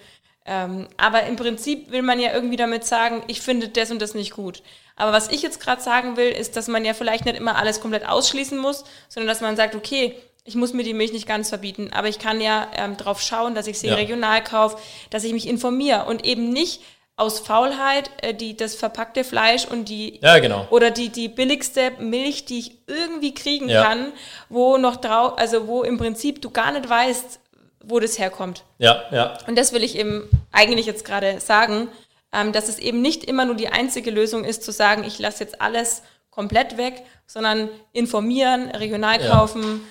[0.46, 4.14] Ähm, aber im Prinzip will man ja irgendwie damit sagen, ich finde das und das
[4.14, 4.62] nicht gut.
[4.94, 7.80] Aber was ich jetzt gerade sagen will, ist, dass man ja vielleicht nicht immer alles
[7.80, 11.48] komplett ausschließen muss, sondern dass man sagt, okay, ich muss mir die Milch nicht ganz
[11.48, 13.94] verbieten, aber ich kann ja ähm, darauf schauen, dass ich sie ja.
[13.96, 14.76] regional kaufe,
[15.10, 16.80] dass ich mich informiere und eben nicht
[17.16, 20.66] aus Faulheit äh, die, das verpackte Fleisch und die ja, genau.
[20.70, 23.84] oder die, die billigste Milch, die ich irgendwie kriegen ja.
[23.84, 24.12] kann,
[24.48, 27.40] wo noch drauf, also wo im Prinzip du gar nicht weißt,
[27.84, 28.64] wo das herkommt.
[28.78, 29.38] Ja, ja.
[29.46, 31.88] Und das will ich eben eigentlich jetzt gerade sagen,
[32.32, 35.44] ähm, dass es eben nicht immer nur die einzige Lösung ist, zu sagen, ich lasse
[35.44, 39.86] jetzt alles komplett weg, sondern informieren, regional kaufen.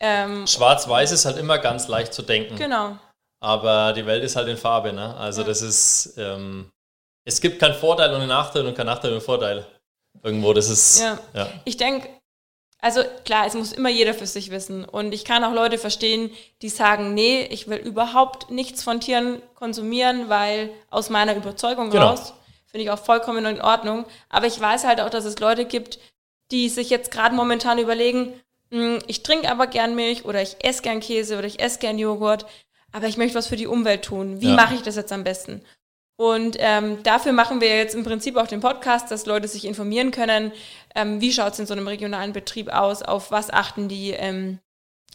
[0.00, 0.24] Ja.
[0.24, 2.56] Ähm, Schwarz-Weiß ist halt immer ganz leicht zu denken.
[2.56, 2.96] Genau.
[3.40, 5.16] Aber die Welt ist halt in Farbe, ne?
[5.16, 5.48] Also ja.
[5.48, 6.70] das ist, ähm,
[7.24, 9.66] es gibt keinen Vorteil und einen Nachteil und keinen Nachteil und einen Vorteil.
[10.22, 11.18] Irgendwo, das ist, ja.
[11.34, 11.48] ja.
[11.64, 12.08] Ich denke,
[12.82, 14.84] also klar, es muss immer jeder für sich wissen.
[14.84, 16.30] Und ich kann auch Leute verstehen,
[16.62, 22.08] die sagen, nee, ich will überhaupt nichts von Tieren konsumieren, weil aus meiner Überzeugung genau.
[22.10, 22.34] raus,
[22.66, 24.04] finde ich auch vollkommen in Ordnung.
[24.28, 25.98] Aber ich weiß halt auch, dass es Leute gibt,
[26.50, 28.32] die sich jetzt gerade momentan überlegen,
[28.70, 31.98] hm, ich trinke aber gern Milch oder ich esse gern Käse oder ich esse gern
[31.98, 32.46] Joghurt
[32.92, 34.40] aber ich möchte was für die Umwelt tun.
[34.40, 34.56] Wie ja.
[34.56, 35.62] mache ich das jetzt am besten?
[36.20, 40.10] Und ähm, dafür machen wir jetzt im Prinzip auch den Podcast, dass Leute sich informieren
[40.10, 40.52] können,
[40.94, 44.10] ähm, wie schaut es in so einem regionalen Betrieb aus, auf was achten die.
[44.10, 44.58] Ähm,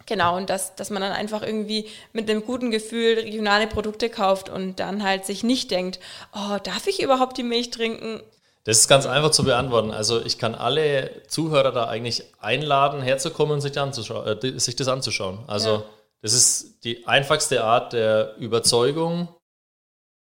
[0.08, 4.50] genau, und dass, dass man dann einfach irgendwie mit einem guten Gefühl regionale Produkte kauft
[4.50, 6.00] und dann halt sich nicht denkt,
[6.34, 8.24] oh, darf ich überhaupt die Milch trinken?
[8.64, 9.92] Das ist ganz einfach zu beantworten.
[9.92, 15.38] Also ich kann alle Zuhörer da eigentlich einladen, herzukommen und sich, äh, sich das anzuschauen.
[15.46, 15.84] Also ja.
[16.22, 19.28] Das ist die einfachste Art der Überzeugung.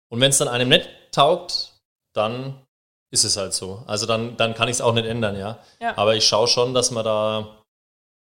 [0.08, 1.74] Und wenn es dann einem nicht taugt,
[2.14, 2.66] dann
[3.10, 3.82] ist es halt so.
[3.86, 5.58] Also dann, dann kann ich es auch nicht ändern, ja.
[5.80, 5.96] Ja.
[5.96, 7.60] Aber ich schaue schon, dass man da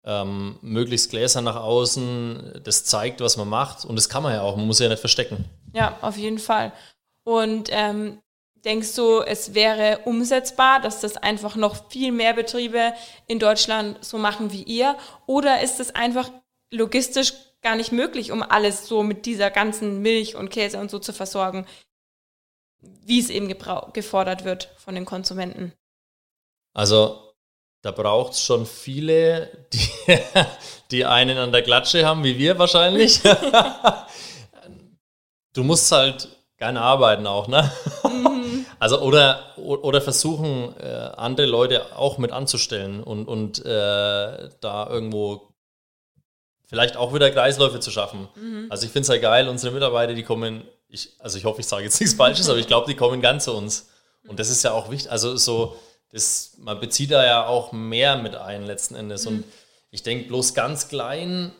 [0.04, 3.84] ähm, möglichst Gläser nach außen, das zeigt, was man macht.
[3.84, 5.44] Und das kann man ja auch, man muss ja nicht verstecken.
[5.72, 6.72] Ja, auf jeden Fall.
[7.24, 8.20] Und ähm,
[8.64, 12.94] denkst du, es wäre umsetzbar, dass das einfach noch viel mehr Betriebe
[13.26, 14.96] in Deutschland so machen wie ihr?
[15.26, 16.30] Oder ist es einfach
[16.72, 20.98] logistisch gar nicht möglich, um alles so mit dieser ganzen Milch und Käse und so
[20.98, 21.66] zu versorgen,
[22.80, 25.72] wie es eben gefordert wird von den Konsumenten?
[26.74, 27.34] Also
[27.82, 29.88] da braucht es schon viele, die,
[30.90, 33.20] die einen an der Klatsche haben, wie wir wahrscheinlich.
[35.54, 37.70] du musst halt gerne arbeiten auch, ne?
[38.80, 45.47] Also oder, oder versuchen, äh, andere Leute auch mit anzustellen und, und äh, da irgendwo
[46.68, 48.28] vielleicht auch wieder Kreisläufe zu schaffen.
[48.70, 51.66] Also ich finde es halt geil, unsere Mitarbeiter, die kommen, ich, also ich hoffe, ich
[51.66, 53.88] sage jetzt nichts Falsches, aber ich glaube, die kommen ganz zu uns.
[54.26, 55.10] Und das ist ja auch wichtig.
[55.10, 55.76] Also so,
[56.12, 59.26] das, man bezieht da ja auch mehr mit ein letzten Endes.
[59.26, 59.44] Und
[59.90, 61.52] ich denke, bloß ganz klein,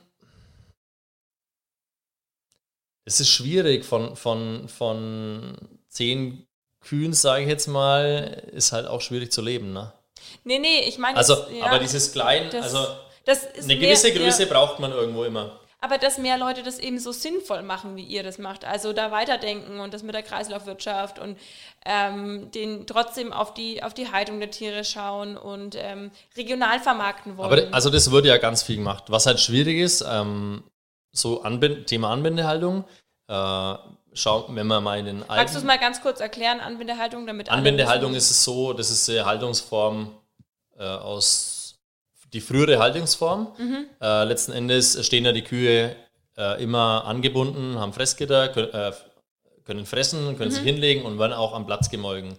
[3.05, 5.57] es ist schwierig von, von, von
[5.89, 6.47] zehn
[6.81, 9.73] Kühen, sage ich jetzt mal, ist halt auch schwierig zu leben.
[9.73, 9.93] Ne?
[10.45, 12.87] Nee, nee, ich meine, Also, das- ja, aber dieses Klein, also
[13.29, 14.49] eine mehr- gewisse Größe Ja.
[14.49, 15.59] braucht man irgendwo immer.
[15.81, 18.65] Aber dass mehr Leute das eben so sinnvoll machen, wie ihr das macht.
[18.65, 21.39] Also da weiterdenken und das mit der Kreislaufwirtschaft und
[21.87, 27.37] ähm, den trotzdem auf die, auf die Haltung der Tiere schauen und ähm, regional vermarkten
[27.37, 27.53] wollen.
[27.67, 29.05] Aber also das wird ja ganz viel gemacht.
[29.07, 30.65] Was halt schwierig ist, ähm,
[31.13, 32.83] so Anbind Thema Anbindehaltung,
[33.29, 33.75] äh,
[34.15, 37.51] schau, wenn man mal in den Magst du es mal ganz kurz erklären, Anbindehaltung, damit
[37.51, 40.11] Anbindehaltung ist es so, das ist eine Haltungsform
[40.77, 41.55] äh, aus
[42.33, 43.49] die frühere Haltungsform.
[43.59, 43.87] Mhm.
[44.01, 45.97] Äh, letzten Endes stehen ja die Kühe
[46.37, 48.93] äh, immer angebunden, haben Fressgitter, können, äh,
[49.65, 50.55] können fressen, können Mhm.
[50.55, 52.37] sich hinlegen und werden auch am Platz gemolken.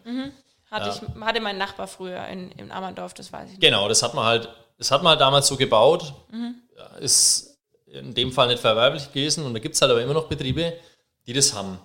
[0.71, 3.62] Hatte, ich, hatte mein Nachbar früher in, in Ammerndorf, das weiß ich nicht.
[3.62, 6.13] Genau, das hat man halt, das hat man halt damals so gebaut.
[6.78, 10.13] Ja, Ist in dem Fall nicht verwerblich gewesen und da gibt es halt aber immer
[10.13, 10.73] noch Betriebe,
[11.25, 11.80] die das haben.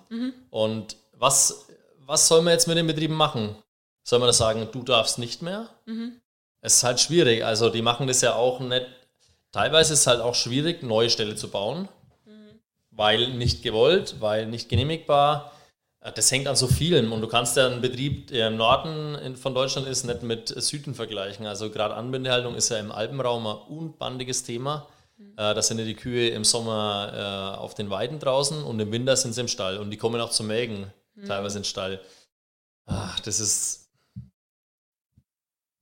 [0.51, 1.67] Und was,
[2.05, 3.55] was soll man jetzt mit den Betrieben machen?
[4.03, 5.67] Soll man das sagen, du darfst nicht mehr?
[6.65, 7.43] Es ist halt schwierig.
[7.45, 8.85] Also die machen das ja auch nicht.
[9.51, 11.87] Teilweise ist es halt auch schwierig, neue Ställe zu bauen,
[12.91, 15.51] weil nicht gewollt, weil nicht genehmigbar.
[16.01, 19.35] Äh, Das hängt an so vielen und du kannst ja einen Betrieb, der im Norden
[19.37, 21.45] von Deutschland ist, nicht mit Süden vergleichen.
[21.45, 24.87] Also gerade Anbindehaltung ist ja im Alpenraum ein unbandiges Thema.
[25.37, 28.91] Äh, Da sind ja die Kühe im Sommer äh, auf den Weiden draußen und im
[28.91, 30.91] Winter sind sie im Stall und die kommen auch zum Mägen,
[31.27, 32.01] teilweise in den Stall.
[32.87, 33.84] Ach, das ist.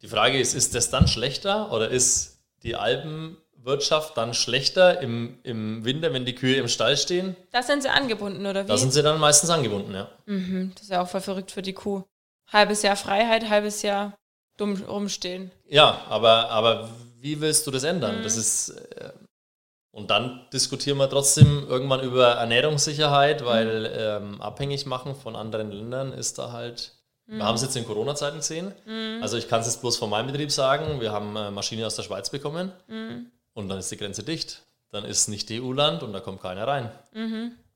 [0.04, 5.86] Die Frage ist, ist das dann schlechter oder ist die Alpenwirtschaft dann schlechter im, im
[5.86, 7.38] Winter, wenn die Kühe im Stall stehen?
[7.52, 8.68] Da sind sie angebunden, oder wie?
[8.68, 10.10] Da sind sie dann meistens angebunden, ja.
[10.26, 12.04] mhm, das ist ja auch voll verrückt für die Kuh.
[12.52, 14.14] Halbes Jahr Freiheit, halbes Jahr
[14.58, 15.52] dumm rumstehen.
[15.70, 16.90] Ja, aber, aber
[17.20, 18.22] wie willst du das ändern?
[18.24, 18.70] Das ist.
[18.70, 19.14] Äh,
[19.92, 26.12] und dann diskutieren wir trotzdem irgendwann über Ernährungssicherheit, weil ähm, abhängig machen von anderen Ländern
[26.12, 26.94] ist da halt.
[27.26, 28.74] Wir haben es jetzt in Corona-Zeiten gesehen.
[29.22, 31.00] Also ich kann es jetzt bloß von meinem Betrieb sagen.
[31.00, 32.72] Wir haben äh, Maschine aus der Schweiz bekommen
[33.54, 34.64] und dann ist die Grenze dicht.
[34.92, 36.92] Dann ist nicht EU-Land und da kommt keiner rein.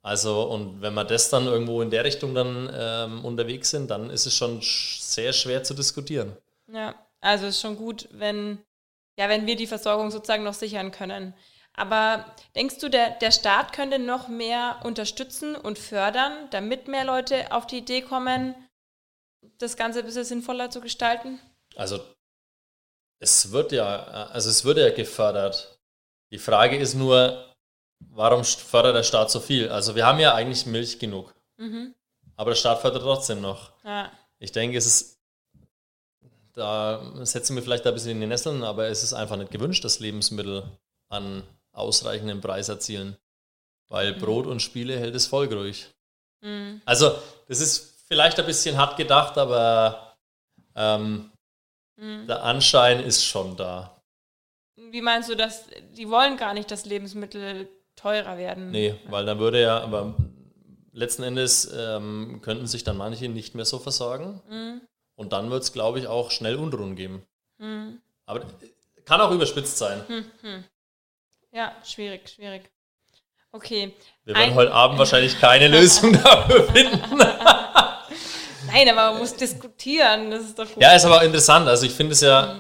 [0.07, 4.10] Also und wenn wir das dann irgendwo in der Richtung dann ähm, unterwegs sind, dann
[4.10, 6.38] ist es schon sch sehr schwer zu diskutieren.
[6.71, 8.60] Ja, also ist schon gut, wenn,
[9.17, 11.33] ja, wenn wir die Versorgung sozusagen noch sichern können.
[11.73, 17.51] Aber denkst du, der, der Staat könnte noch mehr unterstützen und fördern, damit mehr Leute
[17.51, 18.55] auf die Idee kommen,
[19.57, 21.39] das Ganze ein bisschen sinnvoller zu gestalten?
[21.75, 21.99] Also
[23.19, 25.79] es wird ja, also es wird ja gefördert.
[26.31, 27.45] Die Frage ist nur,
[27.99, 29.69] warum fördert der Staat so viel?
[29.69, 31.33] Also wir haben ja eigentlich Milch genug,
[32.36, 33.71] aber der Staat fördert trotzdem noch.
[33.83, 35.19] Ja, Ich denke, es ist,
[36.53, 39.83] da setzen wir vielleicht ein bisschen in die Nesseln, aber es ist einfach nicht gewünscht,
[39.83, 40.63] dass Lebensmittel
[41.10, 43.17] an ausreichendem Preis erzielen.
[43.89, 45.88] Weil Brot und Spiele hält das Volk ruhig.
[46.86, 50.15] Also, das ist vielleicht ein bisschen hart gedacht, aber
[50.75, 51.31] ähm,
[51.97, 54.01] der Anschein ist schon da.
[54.75, 58.71] Wie meinst du, dass die wollen gar nicht, dass Lebensmittel teurer werden?
[58.71, 60.13] Nee, weil dann würde ja, aber
[60.93, 64.41] letzten Endes ähm, könnten sich dann manche nicht mehr so versorgen.
[65.15, 67.25] Und dann wird es, glaube ich, auch schnell Unruhen geben.
[68.27, 68.45] Aber
[69.05, 70.03] kann auch überspitzt sein.
[71.51, 72.69] Ja, schwierig, schwierig.
[73.51, 73.95] Okay.
[74.25, 77.01] Wir werden Ein- heute Abend wahrscheinlich keine Lösung dafür finden.
[78.67, 80.81] Nein, aber man muss diskutieren, das ist doch gut.
[80.83, 81.67] ja, ist aber interessant.
[81.67, 82.57] Also ich finde es ja,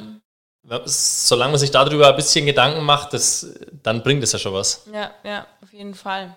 [0.85, 3.47] solange man sich darüber ein bisschen Gedanken macht, das,
[3.83, 4.85] dann bringt es ja schon was.
[4.93, 6.35] Ja, ja, auf jeden Fall.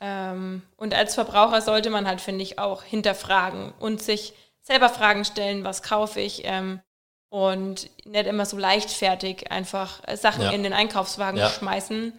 [0.00, 4.32] Ähm, und als Verbraucher sollte man halt, finde ich, auch hinterfragen und sich
[4.62, 6.80] selber Fragen stellen, was kaufe ich ähm,
[7.30, 10.50] und nicht immer so leichtfertig einfach äh, Sachen Ja.
[10.50, 11.48] in den Einkaufswagen Ja.
[11.48, 12.12] schmeißen,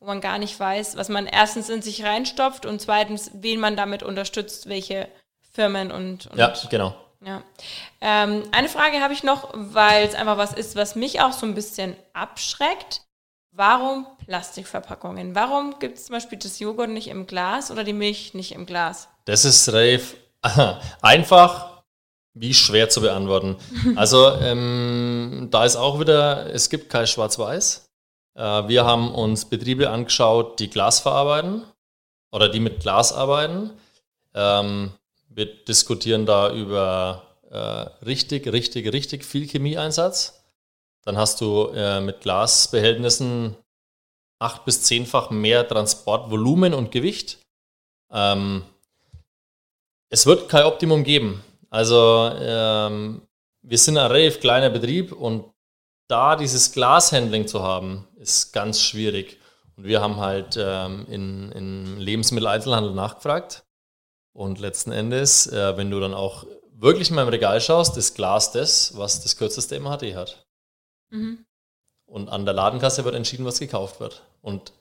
[0.00, 3.76] wo man gar nicht weiß, was man erstens in sich reinstopft und zweitens, wen man
[3.76, 5.08] damit unterstützt, welche
[5.52, 6.94] Firmen und, und Ja, genau.
[7.20, 7.42] ja.
[8.00, 11.46] Ähm, eine Frage habe ich noch, weil es einfach was ist, was mich auch so
[11.46, 13.02] ein bisschen abschreckt.
[13.54, 15.34] Warum Plastikverpackungen?
[15.34, 18.64] Warum gibt es zum Beispiel das Joghurt nicht im Glas oder die Milch nicht im
[18.64, 19.08] Glas?
[19.26, 20.16] Das ist relativ
[21.02, 21.82] einfach,
[22.32, 23.56] wie schwer zu beantworten.
[23.96, 27.90] Also ähm, da ist auch wieder, es gibt kein Schwarz-Weiß.
[28.34, 31.62] Äh, wir haben uns Betriebe angeschaut, die Glas verarbeiten
[32.30, 33.70] oder die mit Glas arbeiten.
[34.34, 34.92] Ähm,
[35.34, 40.42] wir diskutieren da über äh, richtig, richtig, richtig viel Chemieeinsatz.
[41.04, 43.56] Dann hast du äh, mit Glasbehältnissen
[44.38, 47.38] acht bis zehnfach mehr Transportvolumen und Gewicht.
[48.10, 48.64] Ähm,
[50.10, 51.42] es wird kein Optimum geben.
[51.70, 53.22] Also ähm,
[53.62, 55.44] wir sind ein relativ kleiner Betrieb und
[56.08, 59.38] da dieses Glashandling zu haben, ist ganz schwierig.
[59.76, 63.64] Und wir haben halt ähm, in, in Lebensmitteleinzelhandel nachgefragt.
[64.32, 68.52] Und letzten Endes, äh, wenn du dann auch wirklich mal im Regal schaust, ist Glas
[68.52, 70.46] das, was das kürzeste MHD hat.
[71.10, 71.44] Mhm.
[72.06, 74.22] Und an der Ladenkasse wird entschieden, was gekauft wird.
[74.40, 74.72] Und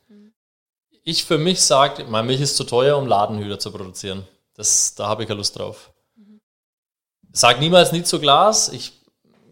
[1.04, 4.28] ich für mich sage, meine Milch ist zu teuer, um Ladenhüter zu produzieren.
[4.56, 5.92] Das, da habe ich keine Lust drauf.
[7.32, 8.70] Sag niemals nie zu Glas.
[8.70, 8.94] Ich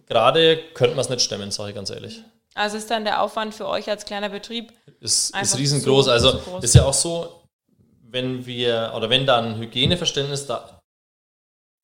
[0.05, 2.23] gerade könnte man es nicht stemmen, sage ich ganz ehrlich.
[2.55, 6.05] Also ist dann der Aufwand für euch als kleiner Betrieb Ist, ist riesengroß.
[6.05, 6.63] zu- also groß.
[6.63, 7.38] ist ja auch so,
[8.11, 10.81] wenn wir oder wenn da ein Hygieneverständnis da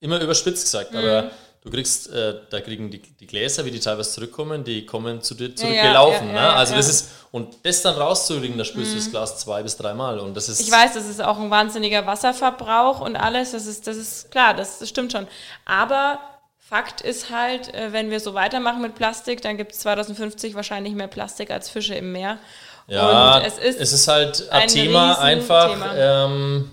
[0.02, 0.98] immer überspitzt gesagt, Mhm.
[0.98, 5.22] aber du kriegst, äh, da kriegen die, die Gläser, wie die teilweise zurückkommen, die kommen
[5.22, 6.28] zu dir ja, zurückgelaufen.
[6.28, 6.40] ja, ne?
[6.40, 6.92] ja, also das ja.
[6.92, 7.00] Mhm.
[7.00, 10.48] ist und das dann rauszukriegen, da spürst du das Glas zwei bis dreimal und das
[10.48, 14.32] ist Ich weiß, das ist auch ein wahnsinniger Wasserverbrauch und alles, das ist, das ist
[14.32, 15.28] klar, das, das stimmt schon.
[15.66, 16.20] Aber
[16.58, 20.96] Fakt ist halt, äh, wenn wir so weitermachen mit Plastik, dann gibt es 2050 wahrscheinlich
[20.96, 22.40] mehr Plastik als Fische im Meer.
[22.88, 23.58] Ja, und es
[23.92, 26.72] ist, halt ein, ein Thema einfach, ähm,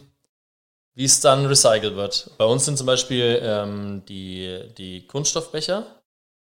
[0.94, 2.30] wie es dann recycelt wird.
[2.36, 5.86] Bei uns sind zum Beispiel ähm, die, die Kunststoffbecher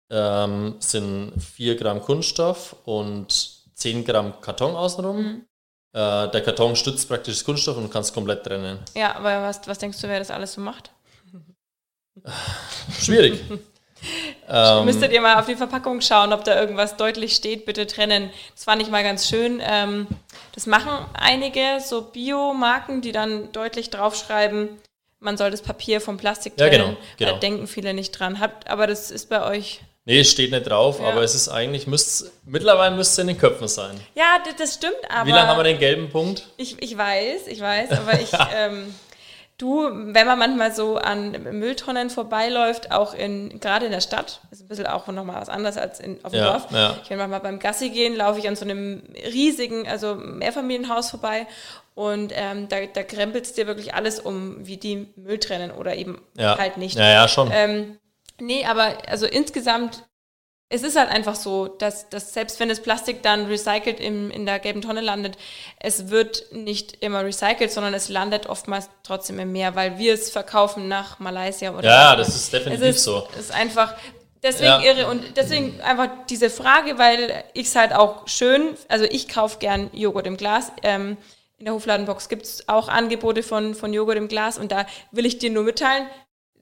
[0.09, 5.18] ähm, sind 4 Gramm Kunststoff und 10 Gramm Karton außenrum.
[5.18, 5.45] Mhm.
[5.93, 8.80] Äh, der Karton stützt praktisch das Kunststoff und du kannst komplett trennen.
[8.95, 10.91] ja, aber was, was denkst du, wer das alles so macht?
[12.99, 13.39] Schwierig.
[14.49, 18.30] ähm, Müsstet ihr mal auf die Verpackung schauen, ob da irgendwas deutlich steht, bitte trennen.
[18.56, 19.62] Das fand ich mal ganz schön.
[19.66, 20.08] Ähm,
[20.54, 24.70] das machen einige so Biomarken, die dann deutlich draufschreiben,
[25.20, 26.84] man soll das Papier vom Plastik Ja, trennen.
[26.86, 27.32] genau, genau.
[27.34, 28.39] Da denken viele nicht dran.
[28.39, 29.82] Habt, aber das ist bei euch.
[30.06, 31.10] nee, es steht nicht drauf, Ja.
[31.10, 33.99] aber es ist eigentlich, müsst's, mittlerweile müsste es in den Köpfen sein.
[34.16, 35.28] Ja, d- das stimmt, aber.
[35.28, 36.47] Wie lange haben wir den gelben Punkt?
[36.58, 38.93] Ich, ich weiß, ich weiß, aber ich, ähm,
[39.62, 44.62] du, wenn man manchmal so an Mülltonnen vorbeiläuft, auch in, gerade in der Stadt, ist
[44.62, 46.68] ein bisschen auch nochmal was anderes als in, auf dem Ja, Dorf.
[46.72, 46.97] ja.
[47.03, 51.47] Ich will manchmal beim Gassi gehen, laufe ich an so einem riesigen, also Mehrfamilienhaus vorbei
[51.95, 55.95] und ähm, da, da krempelt es dir wirklich alles um, wie die Müll trennen oder
[55.95, 56.57] eben Ja.
[56.57, 56.97] halt nicht.
[56.97, 57.51] Ja, ja, schon.
[57.53, 57.97] Ähm,
[58.39, 60.03] nee, aber also insgesamt,
[60.74, 64.45] es ist halt einfach so, dass, dass selbst wenn das Plastik dann recycelt im, in
[64.45, 65.38] der gelben Tonne landet,
[65.80, 70.30] es wird nicht immer recycelt, sondern es landet oftmals trotzdem im Meer, weil wir es
[70.30, 73.28] verkaufen nach Malaysia oder Ja, das ist definitiv es ist, so.
[73.34, 73.95] Es ist einfach
[74.41, 74.82] deswegen Ja.
[74.82, 79.59] irre und deswegen einfach diese Frage, weil ich es halt auch schön, also ich kaufe
[79.59, 80.72] gern Joghurt im Glas.
[80.84, 81.17] Ähm,
[81.57, 85.26] in der Hofladenbox gibt es auch Angebote von, von Joghurt im Glas und da will
[85.26, 86.07] ich dir nur mitteilen,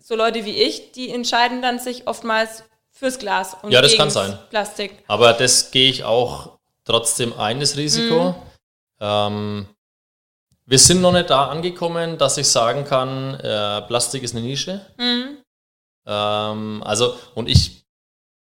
[0.01, 2.63] so Leute wie ich, die entscheiden dann sich oftmals
[2.99, 4.37] fürs Glas und Ja, das kann sein.
[4.49, 5.03] Plastik.
[5.07, 8.31] Aber das gehe ich auch trotzdem ein, das Risiko.
[8.31, 8.35] Mhm.
[8.99, 9.67] Ähm,
[10.65, 14.85] wir sind noch nicht da angekommen, dass ich sagen kann, äh, Plastik ist eine Nische.
[14.97, 15.37] Mhm.
[16.05, 17.85] Ähm, also, und ich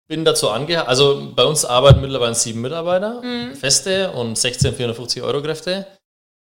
[0.07, 3.55] bin dazu angehalten, also bei uns arbeiten mittlerweile sieben Mitarbeiter, Mhm.
[3.55, 5.87] feste und 16 450 Euro Kräfte.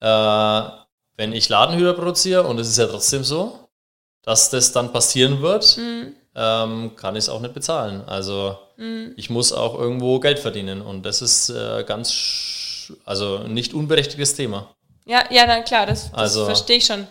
[0.01, 0.63] Äh,
[1.17, 3.59] wenn ich Ladenhüter produziere, und es ist ja trotzdem so,
[4.23, 6.15] dass das dann passieren wird, Mhm.
[6.37, 8.03] Ähm, kann ich es auch nicht bezahlen.
[8.07, 9.15] Also Mhm.
[9.17, 14.69] ich muss auch irgendwo Geld verdienen und das ist äh, ganz, also nicht unberechtigtes Thema.
[15.07, 17.07] Ja, ja, dann klar, das, das Also- verstehe ich schon.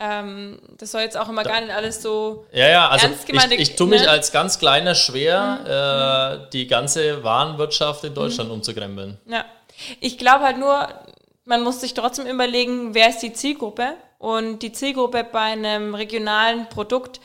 [0.00, 2.46] Ähm, das soll jetzt auch immer gar nicht alles so.
[2.52, 4.08] Ja, ja, also Ernst gemeinte- ich, ich tue mich ne?
[4.10, 9.18] als ganz kleiner schwer, äh, die ganze Warenwirtschaft in Deutschland umzukrempeln.
[9.26, 9.44] Ja.
[9.98, 10.86] Ich glaube halt nur,
[11.46, 13.94] man muss sich trotzdem überlegen, wer ist die Zielgruppe?
[14.18, 17.20] Und die Zielgruppe bei einem regionalen Produkt,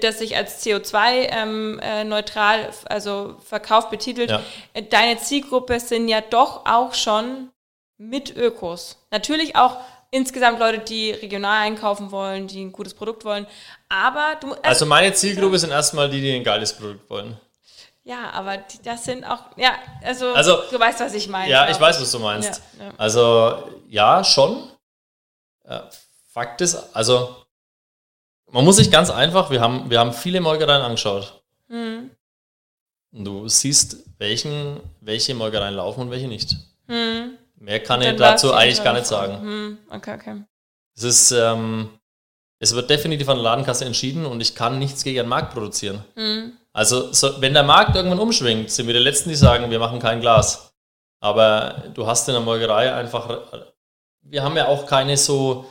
[0.00, 4.42] das sich als CO2-neutral, also verkauft, betitelt, Ja.
[4.74, 7.50] äh, deine Zielgruppe sind ja doch auch schon
[7.98, 8.98] mit Ökos.
[9.10, 9.76] Natürlich auch
[10.10, 13.46] insgesamt Leute, die regional einkaufen wollen, die ein gutes Produkt wollen.
[13.88, 14.54] Aber du.
[14.62, 17.38] Also meine Zielgruppe sind erstmal die, die ein geiles Produkt wollen.
[18.04, 21.50] Ja, aber die, das sind auch, ja, also, Also, du weißt, was ich meine.
[21.50, 22.60] Ja, ich weiß, was du meinst.
[22.78, 22.92] Ja, ja.
[22.98, 24.68] Also, ja, schon.
[25.64, 25.78] Äh,
[26.32, 27.36] Fakt ist, also,
[28.52, 31.42] man muss sich ganz einfach, wir haben, wir haben viele Molkereien angeschaut.
[31.68, 32.10] Hm,
[33.12, 36.56] Und du siehst, welchen, welche Molkereien laufen und welche nicht.
[36.88, 37.38] hm.
[37.56, 39.40] Mehr kann ich dazu eigentlich gar nicht sagen.
[39.40, 40.42] Hm, okay, okay.
[40.96, 41.90] Es ist, ähm,
[42.58, 46.04] es wird definitiv an der Ladenkasse entschieden und ich kann nichts gegen den Markt produzieren.
[46.16, 49.78] Hm, Also, so, wenn der Markt irgendwann umschwingt, sind wir die Letzten, die sagen, wir
[49.78, 50.72] machen kein Glas.
[51.20, 53.28] Aber du hast in der Molkerei einfach,
[54.22, 55.66] wir haben ja auch keine so,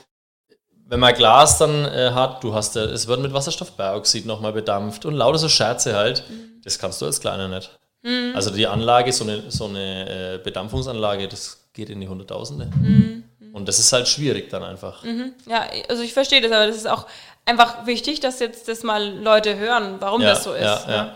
[0.91, 5.05] wenn man Glas dann äh, hat, du hast ja, es wird mit Wasserstoffperoxid nochmal bedampft
[5.05, 6.23] und lauter so Scherze halt.
[6.63, 7.71] Das kannst du als Kleiner nicht.
[8.03, 12.65] hm, Also die Anlage, so eine, so eine äh, Bedampfungsanlage, das geht in die Hunderttausende.
[12.65, 13.23] hm,
[13.53, 15.01] Und das ist halt schwierig dann einfach.
[15.03, 15.33] mhm.
[15.47, 17.07] Ja, also ich verstehe das, aber das ist auch
[17.45, 20.61] einfach wichtig, dass jetzt das mal Leute hören, warum Ja, das so ist.
[20.61, 20.93] ja, ne?
[20.93, 21.15] ja.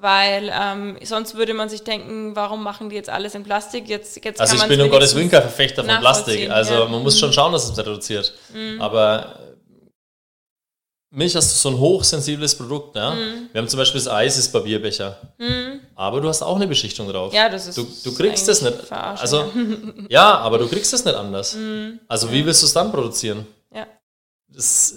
[0.00, 3.88] Weil ähm, sonst würde man sich denken, warum machen die jetzt alles in Plastik?
[3.88, 6.50] Jetzt, jetzt Also kann ich bin um Gottes Willen kein Verfechter von Plastik.
[6.50, 6.84] Also ja.
[6.84, 6.92] Mhm.
[6.92, 8.34] man muss schon schauen, dass es reduziert.
[8.80, 9.54] Aber äh,
[11.10, 12.96] Milch hast du so ein hochsensibles Produkt.
[12.96, 13.12] Ne?
[13.14, 13.48] Mhm.
[13.52, 15.16] Wir haben zum Beispiel das Eis ist Papierbecher.
[15.94, 17.32] Aber du hast auch eine Beschichtung drauf.
[17.32, 18.92] Ja, das ist Du, du kriegst eigentlich nicht.
[18.92, 19.52] Also
[20.08, 21.54] ja, aber du kriegst es nicht anders.
[21.54, 22.00] Mhm.
[22.08, 23.46] Also wie willst du es dann produzieren?
[23.72, 23.86] Ja.
[24.48, 24.96] Das,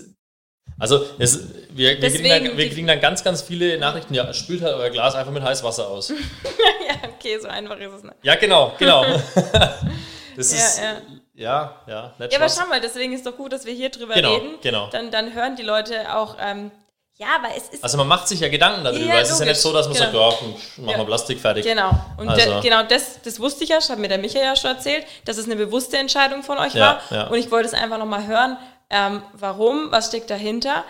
[0.80, 1.40] also es,
[1.72, 4.14] wir, wir, kriegen dann, wir kriegen dann ganz, ganz viele Nachrichten.
[4.14, 6.10] Ja, spült halt euer Glas einfach mit Heißwasser aus.
[6.88, 8.16] ja, okay, so einfach ist es nicht.
[8.24, 9.04] Ja, genau, genau.
[10.36, 10.92] das Ja, ist, ja.
[11.36, 14.36] ja, ja, Ja, aber schau mal, deswegen ist doch gut, dass wir hier drüber Genau,
[14.36, 14.56] reden.
[14.62, 14.88] genau.
[14.92, 16.72] Dann, dann hören die Leute auch, ähm,
[17.20, 17.84] ja, aber es ist.
[17.84, 19.04] Also man macht sich ja Gedanken darüber.
[19.06, 20.30] Ja, es ist ja nicht so, dass man Genau.
[20.30, 20.48] sagt, ja,
[20.84, 20.98] machen Ja.
[21.00, 21.66] wir Plastik fertig.
[21.66, 21.90] Genau.
[22.18, 24.56] Und Also- de, genau das, das wusste ich ja, das hat mir der Michael ja
[24.56, 27.18] schon erzählt, dass es eine bewusste Entscheidung von euch Ja, war.
[27.18, 27.28] ja.
[27.28, 28.58] Und ich wollte es einfach nochmal hören,
[28.90, 30.86] ähm, warum, was steckt dahinter.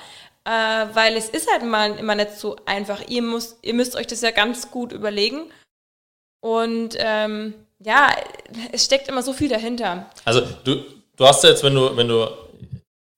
[0.46, 0.50] Äh,
[0.94, 3.08] weil es ist halt mal immer nicht so einfach.
[3.08, 5.52] Ihr, müsst, ihr müsst euch das ja ganz gut überlegen.
[6.40, 8.16] Und ähm, ja,
[8.72, 10.10] es steckt immer so viel dahinter.
[10.24, 10.84] Also du,
[11.16, 12.28] du hast ja jetzt, wenn du, wenn du,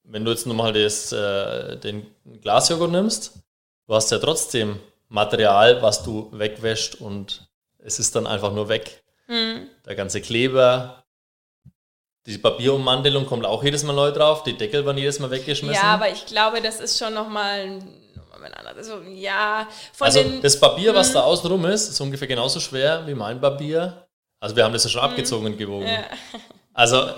[0.04, 2.08] wenn du jetzt nochmal das, äh, den
[2.42, 3.34] Glasjoghurt nimmst,
[3.88, 7.48] du hast ja trotzdem Material, was du wegwäscht und
[7.80, 9.04] es ist dann einfach nur weg.
[9.28, 9.68] Hm.
[9.86, 11.04] Der ganze Kleber,
[12.30, 15.82] die Papierummantelung kommt auch jedes Mal neu drauf, die Deckel werden jedes Mal weggeschmissen.
[15.82, 17.80] Ja, aber ich glaube, das ist schon nochmal.
[18.76, 19.68] Also, ja,
[20.00, 24.08] also das Papier, was da außen rum ist, ist ungefähr genauso schwer wie mein Papier.
[24.40, 25.88] Also wir haben das ja schon abgezogen und gewogen.
[25.88, 26.06] Ja.
[26.74, 27.10] Also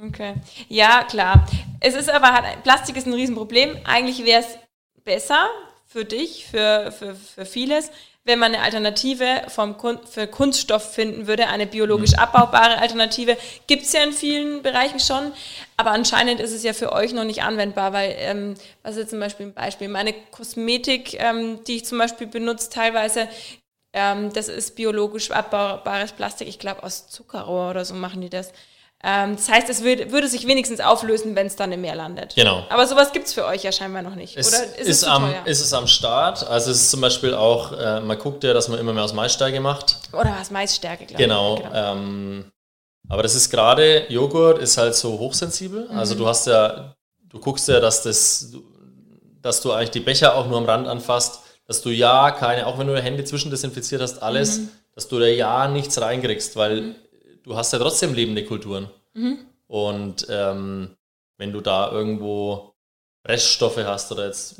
[0.00, 0.34] Okay.
[0.68, 1.46] Ja, klar.
[1.80, 3.78] Es ist aber, Plastik ist ein Riesenproblem.
[3.84, 4.58] Eigentlich wäre es
[5.04, 5.48] besser
[5.86, 7.90] für dich, für, für, für vieles,
[8.28, 13.38] wenn man eine Alternative vom Kun für Kunststoff finden würde, eine biologisch abbaubare Alternative.
[13.66, 15.32] Gibt es ja in vielen Bereichen schon,
[15.78, 19.18] aber anscheinend ist es ja für euch noch nicht anwendbar, weil, ähm, was ist zum
[19.18, 19.88] Beispiel ein Beispiel?
[19.88, 23.28] Meine Kosmetik, ähm, die ich zum Beispiel benutze, teilweise,
[23.94, 28.52] ähm, das ist biologisch abbaubares Plastik, ich glaube aus Zuckerrohr oder so machen die das.
[29.04, 32.34] Ähm, das heißt, es würde, würde sich wenigstens auflösen, wenn es dann im Meer landet.
[32.34, 32.64] Genau.
[32.68, 34.36] Aber sowas gibt es für euch ja scheinbar noch nicht.
[34.36, 36.44] Es Oder ist, ist, es am, ist es am Start.
[36.48, 39.12] Also es ist zum Beispiel auch, äh, man guckt ja, dass man immer mehr aus
[39.12, 39.98] Maissteige macht.
[40.12, 41.58] Oder was Maisstärke, glaube Genau.
[41.58, 41.64] ich.
[41.72, 42.50] Ähm,
[43.08, 45.88] aber das ist gerade, Joghurt ist halt so hochsensibel.
[45.94, 46.18] Also Mhm.
[46.18, 46.96] du hast ja,
[47.28, 48.52] du guckst ja, dass das,
[49.40, 52.78] dass du eigentlich die Becher auch nur am Rand anfasst, dass du ja keine, auch
[52.78, 54.68] wenn du Hände zwischendesinfiziert hast, alles, Mhm.
[54.96, 56.96] dass du da ja nichts reinkriegst, weil
[57.48, 58.88] du hast ja trotzdem lebende Kulturen.
[59.14, 59.38] Mhm.
[59.66, 60.96] Und ähm,
[61.38, 62.74] wenn du da irgendwo
[63.26, 64.56] Reststoffe hast oder jetzt,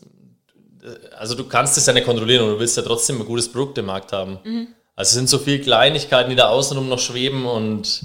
[1.16, 3.78] also du kannst es ja nicht kontrollieren und du willst ja trotzdem ein gutes Produkt
[3.78, 4.39] im Markt haben.
[4.43, 4.68] Mhm.
[4.97, 8.03] Also es sind so viele Kleinigkeiten, die da außenrum noch schweben und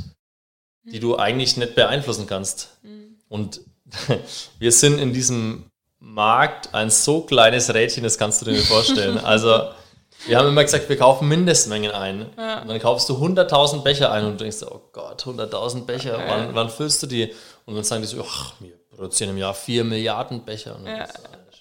[0.84, 2.78] die du eigentlich nicht beeinflussen kannst.
[2.84, 3.16] Mhm.
[3.30, 3.62] Und
[4.60, 5.66] wir sind in diesem
[6.00, 9.18] Markt ein so kleines Rädchen, das kannst du dir nicht vorstellen.
[9.18, 9.70] Also
[10.28, 12.30] wir haben immer gesagt, wir kaufen Mindestmengen ein.
[12.38, 12.62] Ja.
[12.62, 16.26] Und dann kaufst du 100.000 Becher ein und denkst, oh Gott, 100.000 Becher, Okay.
[16.28, 17.34] wann, wann füllst du die?
[17.66, 20.76] Und dann sagen die so, ach, wir produzieren im Jahr 4 Milliarden Becher.
[20.76, 21.08] Und Ja,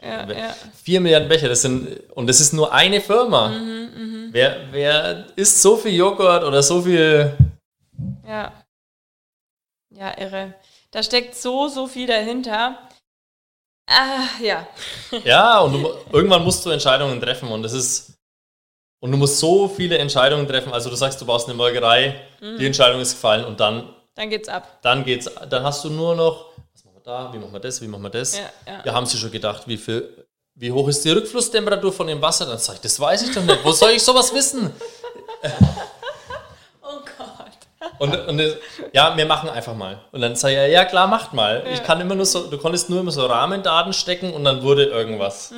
[0.02, 0.54] ja, ja.
[0.82, 3.48] 4 Milliarden Becher, das sind, und das ist nur eine Firma.
[3.48, 7.36] Mhm, Wer, wer isst so viel Joghurt oder so viel?
[8.26, 8.52] Ja.
[9.90, 10.54] Ja, irre.
[10.90, 12.78] Da steckt so, so viel dahinter.
[13.86, 14.66] Ah, ja.
[15.24, 18.11] Ja, und du, irgendwann musst du Entscheidungen treffen und das ist,
[19.02, 20.72] und du musst so viele Entscheidungen treffen.
[20.72, 22.58] Also du sagst, du baust eine Molkerei, Mhm.
[22.58, 24.78] die Entscheidung ist gefallen und dann, Dann geht's ab.
[24.82, 27.82] dann geht's, dann hast du nur noch, was machen wir da, wie machen wir das,
[27.82, 28.36] wie machen wir das?
[28.38, 28.82] Ja, ja.
[28.86, 32.46] Ja, haben sie schon gedacht, wie viel, wie hoch ist die Rückflusstemperatur von dem Wasser?
[32.46, 33.64] Dann sag ich, das weiß ich doch nicht.
[33.64, 34.70] Wo soll ich sowas wissen?
[36.82, 37.90] Oh Gott.
[37.98, 38.56] Und, und das,
[38.92, 40.00] ja, wir machen einfach mal.
[40.12, 41.64] Und dann sage ich, ja klar, macht mal.
[41.72, 44.84] Ich kann immer nur so, du konntest nur immer so Rahmendaten stecken und dann wurde
[44.84, 45.52] irgendwas.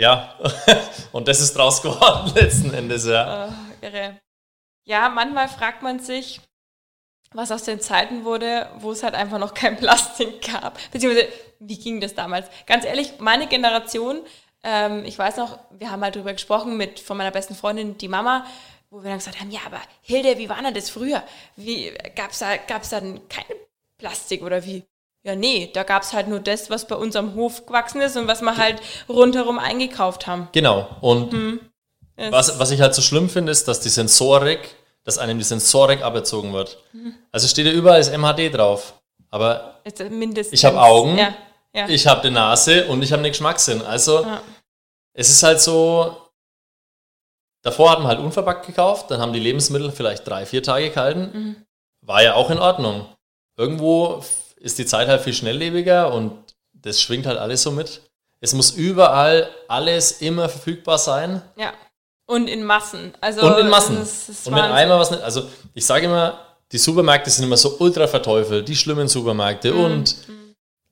[0.00, 0.34] Ja,
[1.12, 3.48] und das ist draus geworden letzten Endes, ja.
[3.50, 4.18] Oh, irre.
[4.86, 6.40] Ja, manchmal fragt man sich,
[7.32, 10.78] was aus den Zeiten wurde, wo es halt einfach noch kein Plastik gab.
[10.90, 11.28] Beziehungsweise,
[11.58, 12.48] wie ging das damals?
[12.66, 14.22] Ganz ehrlich, meine Generation,
[14.64, 18.08] ähm, ich weiß noch, wir haben halt drüber gesprochen mit von meiner besten Freundin, die
[18.08, 18.46] Mama,
[18.88, 21.22] wo wir dann gesagt haben, ja, aber Hilde, wie war denn das früher?
[21.56, 23.44] Wie gab's da, gab's dann kein
[23.98, 24.82] Plastik oder wie?
[25.22, 28.26] Ja, nee, da gab's halt nur das, was bei uns am Hof gewachsen ist und
[28.26, 30.48] was wir halt rundherum eingekauft haben.
[30.52, 30.88] Genau.
[31.02, 31.60] Und
[32.16, 36.02] was, was ich halt so schlimm finde, ist, dass die Sensorik, dass einem die Sensorik
[36.02, 36.78] aberzogen wird.
[37.32, 38.94] Also steht ja überall das MHD drauf.
[39.30, 40.58] Aber Ist mindestens.
[40.58, 41.16] Ich hab Augen.
[41.16, 41.34] Ja,
[41.74, 41.88] ja.
[41.88, 43.80] ich habe eine Nase und ich habe einen Geschmackssinn.
[43.82, 44.42] Also Ja.
[45.12, 46.16] es ist halt so,
[47.62, 51.30] davor hat man halt unverpackt gekauft, dann haben die Lebensmittel vielleicht drei, vier Tage gehalten.
[51.32, 51.56] Mhm.
[52.02, 53.06] War ja auch in Ordnung.
[53.56, 54.24] Irgendwo
[54.60, 56.32] ist die Zeit halt viel schnelllebiger und
[56.72, 58.00] das schwingt halt alles so mit.
[58.40, 61.42] Es muss überall alles immer verfügbar sein.
[61.56, 61.72] ja.
[62.26, 63.12] Und in Massen.
[63.20, 63.96] Also, Und in Massen.
[63.98, 64.76] Das ist Und wenn Wahnsinn.
[64.76, 66.38] einmal was nicht, also ich sage immer,
[66.70, 69.84] die Supermärkte sind immer so ultra verteufelt, die schlimmen Supermärkte Mhm.
[69.84, 70.14] und,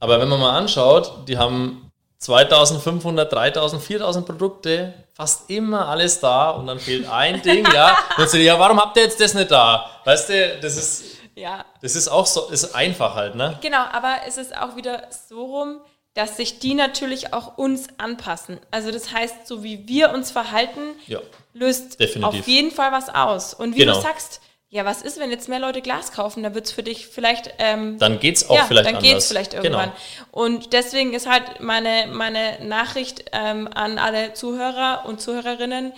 [0.01, 6.51] aber wenn man mal anschaut, die haben 2500, 3000, 4000 Produkte, fast immer alles da
[6.51, 7.91] und dann fehlt ein Ding, ja.
[7.91, 9.87] Und dann sagt, ja, warum habt ihr jetzt das nicht da?
[10.05, 11.05] Weißt du, das ist,
[11.39, 13.59] Ja, das ist auch so, ist einfach halt, ne?
[13.63, 15.81] genau, aber es ist auch wieder so rum,
[16.15, 18.59] dass sich die natürlich auch uns anpassen.
[18.73, 21.21] Also das heißt, so wie wir uns verhalten, Ja.
[21.53, 22.41] löst Definitiv.
[22.41, 23.55] auf jeden Fall was aus.
[23.55, 23.95] Und wie Genau.
[23.95, 26.43] du sagst, ja, was ist, wenn jetzt mehr Leute Glas kaufen?
[26.43, 29.13] Dann wird es für dich vielleicht ähm, Dann geht's auch ja, vielleicht dann anders.
[29.13, 29.93] geht's vielleicht irgendwann.
[29.93, 30.27] Genau.
[30.33, 35.93] Und deswegen ist halt meine, meine Nachricht ähm, an alle Zuhörer und Zuhörerinnen,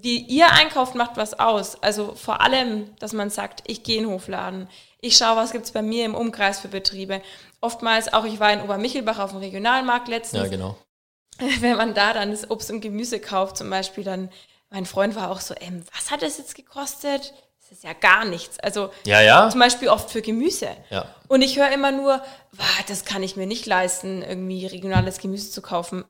[0.00, 1.82] wie ihr einkauft, macht was aus.
[1.82, 4.68] Also vor allem, dass man sagt, ich gehe in den Hofladen,
[5.00, 7.20] ich schaue, was gibt's bei mir im Umkreis für Betriebe.
[7.60, 10.76] Oftmals auch, ich war in Obermichelbach auf dem Regionalmarkt letztens, Ja, genau.
[11.60, 14.30] wenn man da dann das Obst und Gemüse kauft zum Beispiel, dann,
[14.70, 17.34] mein Freund war auch so, ähm, was hat das jetzt gekostet?
[17.60, 18.58] Das ist ja gar nichts.
[18.60, 19.48] Also Ja, ja.
[19.50, 20.68] zum Beispiel oft für Gemüse.
[20.90, 21.06] Ja.
[21.28, 22.20] Und ich höre immer nur,
[22.52, 26.04] "Wah, das kann ich mir nicht leisten, irgendwie regionales Gemüse zu kaufen.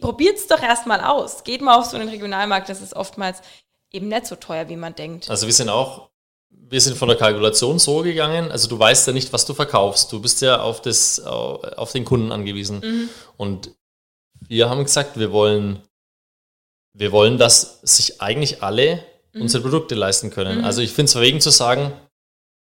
[0.00, 1.44] Probiert es doch erstmal aus.
[1.44, 3.40] Geht mal auf so einen Regionalmarkt, das ist oftmals
[3.90, 5.28] eben nicht so teuer, wie man denkt.
[5.28, 6.10] Also wir sind auch,
[6.50, 10.12] wir sind von der Kalkulation so gegangen, also du weißt ja nicht, was du verkaufst.
[10.12, 13.10] Du bist ja auf, das, auf den Kunden angewiesen.
[13.36, 13.70] Und
[14.48, 15.82] wir haben gesagt, wir wollen,
[16.94, 19.04] wir wollen, dass sich eigentlich alle
[19.34, 20.64] unsere Produkte leisten können.
[20.64, 21.92] Also ich finde es verwegen zu sagen,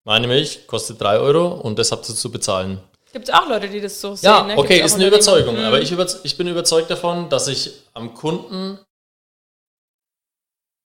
[0.03, 2.81] meine Milch kostet 3 Euro und das habt ihr zu bezahlen.
[3.11, 4.47] Gibt es auch Leute, die das so Ja, sehen?
[4.47, 4.57] ne?
[4.57, 5.07] okay, ist eine.
[5.07, 5.57] Überzeugung.
[5.57, 5.63] Mhm.
[5.65, 8.79] Aber ich, über, ich bin überzeugt davon, dass ich am Kunden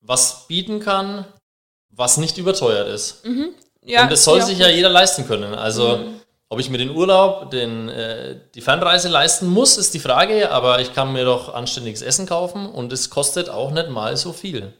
[0.00, 1.24] was bieten kann,
[1.90, 3.24] was nicht überteuert ist.
[3.82, 5.54] ja, und das soll ja, sich ja jeder leisten können.
[5.54, 6.04] Also,
[6.48, 10.80] ob ich mir den Urlaub, den, äh, die Fernreise leisten muss, ist die Frage, aber
[10.80, 14.72] ich kann mir doch anständiges Essen kaufen und es kostet auch nicht mal so viel.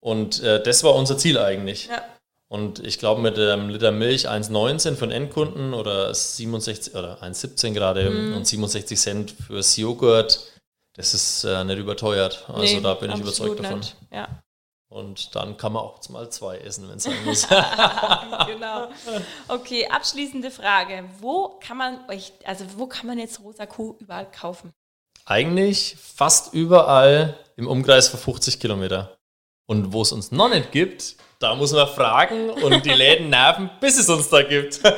[0.00, 1.86] Und äh, das war unser Ziel eigentlich.
[1.88, 2.02] Ja.
[2.52, 7.72] Und ich glaube, mit einem Liter Milch 1,19 für den Endkunden oder 67 oder 1,17
[7.72, 8.36] gerade Mhm.
[8.36, 10.52] und 67 Cent fürs Joghurt,
[10.92, 12.44] das ist äh, nicht überteuert.
[12.48, 13.80] Also Nee, da bin ich überzeugt davon.
[14.12, 14.28] Ja,
[14.90, 17.48] Und dann kann man auch mal zwei essen, wenn es sein muss.
[18.46, 18.88] genau.
[19.48, 21.04] Okay, abschließende Frage.
[21.20, 24.72] Wo kann man euch, also wo kann man jetzt rosa Kuh überall kaufen?
[25.24, 29.16] Eigentlich fast überall im Umkreis von 50 Kilometer.
[29.66, 33.70] Und wo es uns noch nicht gibt, da muss man fragen und die Läden nerven,
[33.80, 34.80] bis es uns da gibt.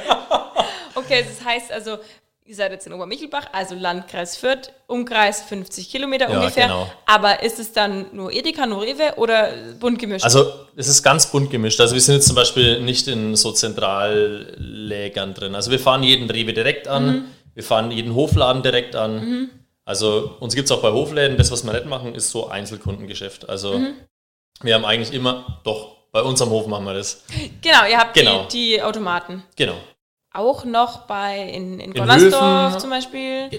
[0.96, 1.98] Okay, das heißt also,
[2.44, 6.66] ihr seid jetzt in Obermichelbach, also Landkreis Fürth, Umkreis 50 Kilometer Ja, ungefähr.
[6.68, 6.88] genau.
[7.04, 10.24] Aber ist es dann nur Edeka, nur Rewe oder bunt gemischt?
[10.24, 11.80] Also es ist ganz bunt gemischt.
[11.80, 15.54] Also wir sind jetzt zum Beispiel nicht in so Zentrallägern drin.
[15.56, 19.50] Also wir fahren jeden Rewe direkt an, wir fahren jeden Hofladen direkt an.
[19.84, 21.36] Also uns gibt es auch bei Hofläden.
[21.36, 23.48] Das, was wir nicht machen, ist so Einzelkundengeschäft.
[23.48, 23.80] Also
[24.62, 27.24] wir haben eigentlich immer, doch, bei uns am Hof machen wir das.
[27.60, 28.44] genau, ihr habt Genau.
[28.44, 29.42] die, die Automaten.
[29.56, 29.74] Genau.
[30.32, 32.80] Auch noch bei in, in Gonnersdorf Höfen.
[32.80, 33.50] zum Beispiel.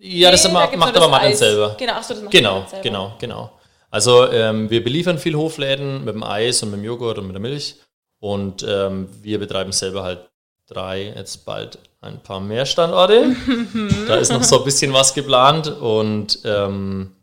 [0.00, 1.74] Ja, das Nee, macht, gibt's macht nur aber das Martin selber.
[1.78, 2.82] Genau, ach so, das macht Genau, Martin selber.
[2.82, 3.50] genau, genau.
[3.90, 7.34] Also ähm, wir beliefern viel Hofläden mit dem Eis und mit dem Joghurt und mit
[7.34, 7.76] der Milch.
[8.20, 10.28] Und ähm, wir betreiben selber halt
[10.66, 13.34] drei, jetzt bald ein paar mehr Standorte.
[14.08, 17.16] da ist noch so ein bisschen was geplant und ähm,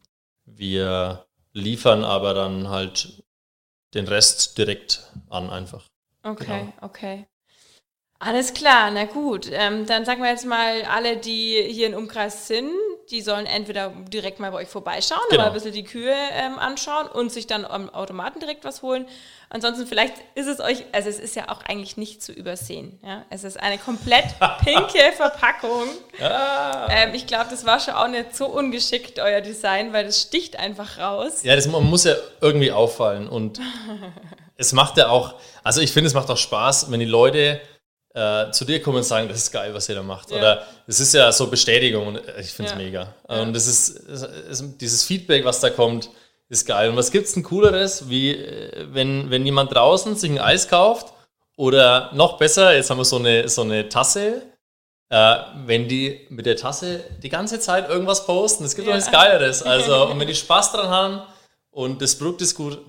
[0.45, 3.09] wir liefern aber dann halt
[3.93, 5.85] den Rest direkt an einfach.
[6.23, 6.73] Okay, Genau.
[6.81, 7.27] okay.
[8.19, 9.49] Alles klar, na gut.
[9.51, 12.69] Ähm, dann sagen wir jetzt mal alle, die hier im Umkreis sind,
[13.09, 15.41] die sollen entweder direkt mal bei euch vorbeischauen Genau.
[15.41, 19.07] oder ein bisschen die Kühe ähm, anschauen und sich dann am Automaten direkt was holen.
[19.53, 22.97] Ansonsten vielleicht ist es euch, also es ist ja auch eigentlich nicht zu übersehen.
[23.03, 23.25] Ja?
[23.29, 24.23] Es ist eine komplett
[24.63, 25.87] pinke Verpackung.
[26.19, 30.57] Ähm, ich glaube, das war schon auch nicht so ungeschickt, euer Design, weil das sticht
[30.57, 31.43] einfach raus.
[31.43, 33.59] Ja, das muss ja irgendwie auffallen und
[34.55, 37.59] es macht ja auch, also ich finde, es macht auch Spaß, wenn die Leute
[38.13, 40.31] äh, zu dir kommen und sagen, das ist geil, was ihr da macht.
[40.31, 40.37] Ja.
[40.37, 42.83] Oder es ist ja so Bestätigung und ich finde es Ja.
[42.83, 43.13] mega.
[43.27, 46.09] Und das ist, es ist, dieses Feedback, was da kommt,
[46.51, 46.89] ist geil.
[46.89, 50.67] Und was gibt es denn Cooleres, wie äh, wenn, wenn jemand draußen sich ein Eis
[50.67, 51.13] kauft
[51.57, 54.41] oder noch besser, jetzt haben wir so eine, so eine Tasse,
[55.09, 55.35] äh,
[55.65, 58.97] wenn die mit der Tasse die ganze Zeit irgendwas posten, es gibt doch Ja.
[58.97, 59.61] nichts Geileres.
[59.65, 61.21] Also, und wenn die Spaß dran haben
[61.71, 62.79] und das Produkt ist gut,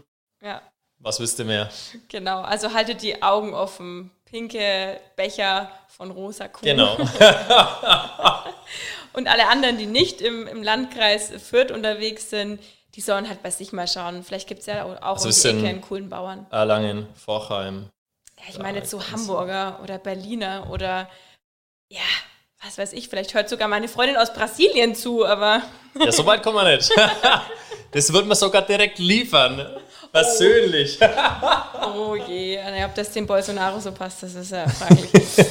[0.42, 0.60] Ja,
[0.98, 1.70] was wisst ihr mehr?
[2.08, 2.40] genau.
[2.42, 4.10] Also haltet die Augen offen.
[4.24, 6.64] Pinke Becher von Rosa Kuh.
[6.64, 6.96] Genau.
[9.12, 12.60] Und alle anderen, die nicht im, im Landkreis Fürth unterwegs sind,
[12.94, 14.22] die sollen halt bei sich mal schauen.
[14.22, 16.46] Vielleicht gibt es ja auch Also um die Ecke einen coolen Bauern.
[16.50, 17.88] Erlangen, Vorheim.
[18.38, 21.08] Ja, ich meine jetzt so Hamburger oder Berliner oder
[21.88, 22.00] ja,
[22.64, 25.62] was weiß ich, vielleicht hört sogar meine Freundin aus Brasilien zu, aber
[25.98, 26.90] Ja, so weit kommen wir nicht.
[27.92, 29.66] Das wird man sogar direkt liefern.
[30.10, 30.98] Persönlich.
[31.94, 35.10] oh je, naja, ob das dem Bolsonaro so passt, das ist ja fraglich.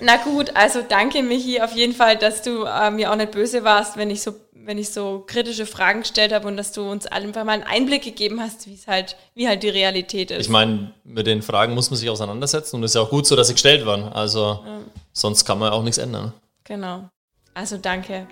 [0.00, 3.62] Na gut, also danke Michi auf jeden Fall, dass du äh, mir auch nicht böse
[3.62, 4.34] warst, wenn ich so
[4.64, 7.62] wenn ich so kritische Fragen gestellt habe und dass du uns allen einfach mal einen
[7.62, 10.40] Einblick gegeben hast, wie es halt wie halt die Realität ist.
[10.40, 13.26] Ich meine, mit den Fragen muss man sich auseinandersetzen und es ist ja auch gut
[13.26, 14.04] so, dass sie gestellt werden.
[14.04, 14.64] Also
[15.12, 16.32] sonst kann man auch nichts ändern.
[16.64, 17.08] Genau.
[17.54, 18.26] Also danke.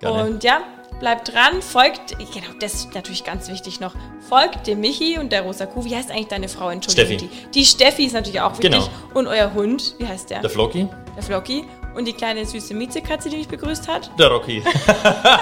[0.00, 0.24] Gerne.
[0.24, 0.62] Und ja,
[1.00, 3.94] bleibt dran, folgt, genau, das ist natürlich ganz wichtig noch,
[4.28, 5.84] folgt dem Michi und der Rosa Kuh.
[5.84, 6.70] Wie heißt eigentlich deine Frau?
[6.70, 7.18] Entschuldigung.
[7.18, 7.30] Steffi.
[7.46, 8.70] Die, die Steffi ist natürlich auch wichtig.
[8.70, 8.88] Genau.
[9.14, 10.40] Und euer Hund, wie heißt der?
[10.40, 11.64] Der Floki, Der Flocky.
[11.98, 14.08] Und die kleine süße Miezekatze, die mich begrüßt hat.
[14.16, 14.62] der Rocky.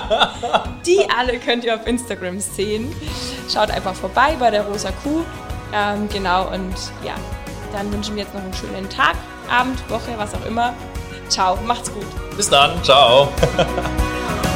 [0.86, 2.96] Die alle könnt ihr auf Instagram sehen.
[3.52, 5.20] Schaut einfach vorbei bei der Rosa Kuh.
[5.74, 7.12] Ähm, genau, und ja,
[7.72, 9.16] dann wünschen wir jetzt noch einen schönen Tag,
[9.50, 10.72] Abend, Woche, was auch immer.
[11.28, 12.06] Ciao, macht's gut.
[12.38, 12.82] Bis dann.
[12.82, 13.28] Ciao.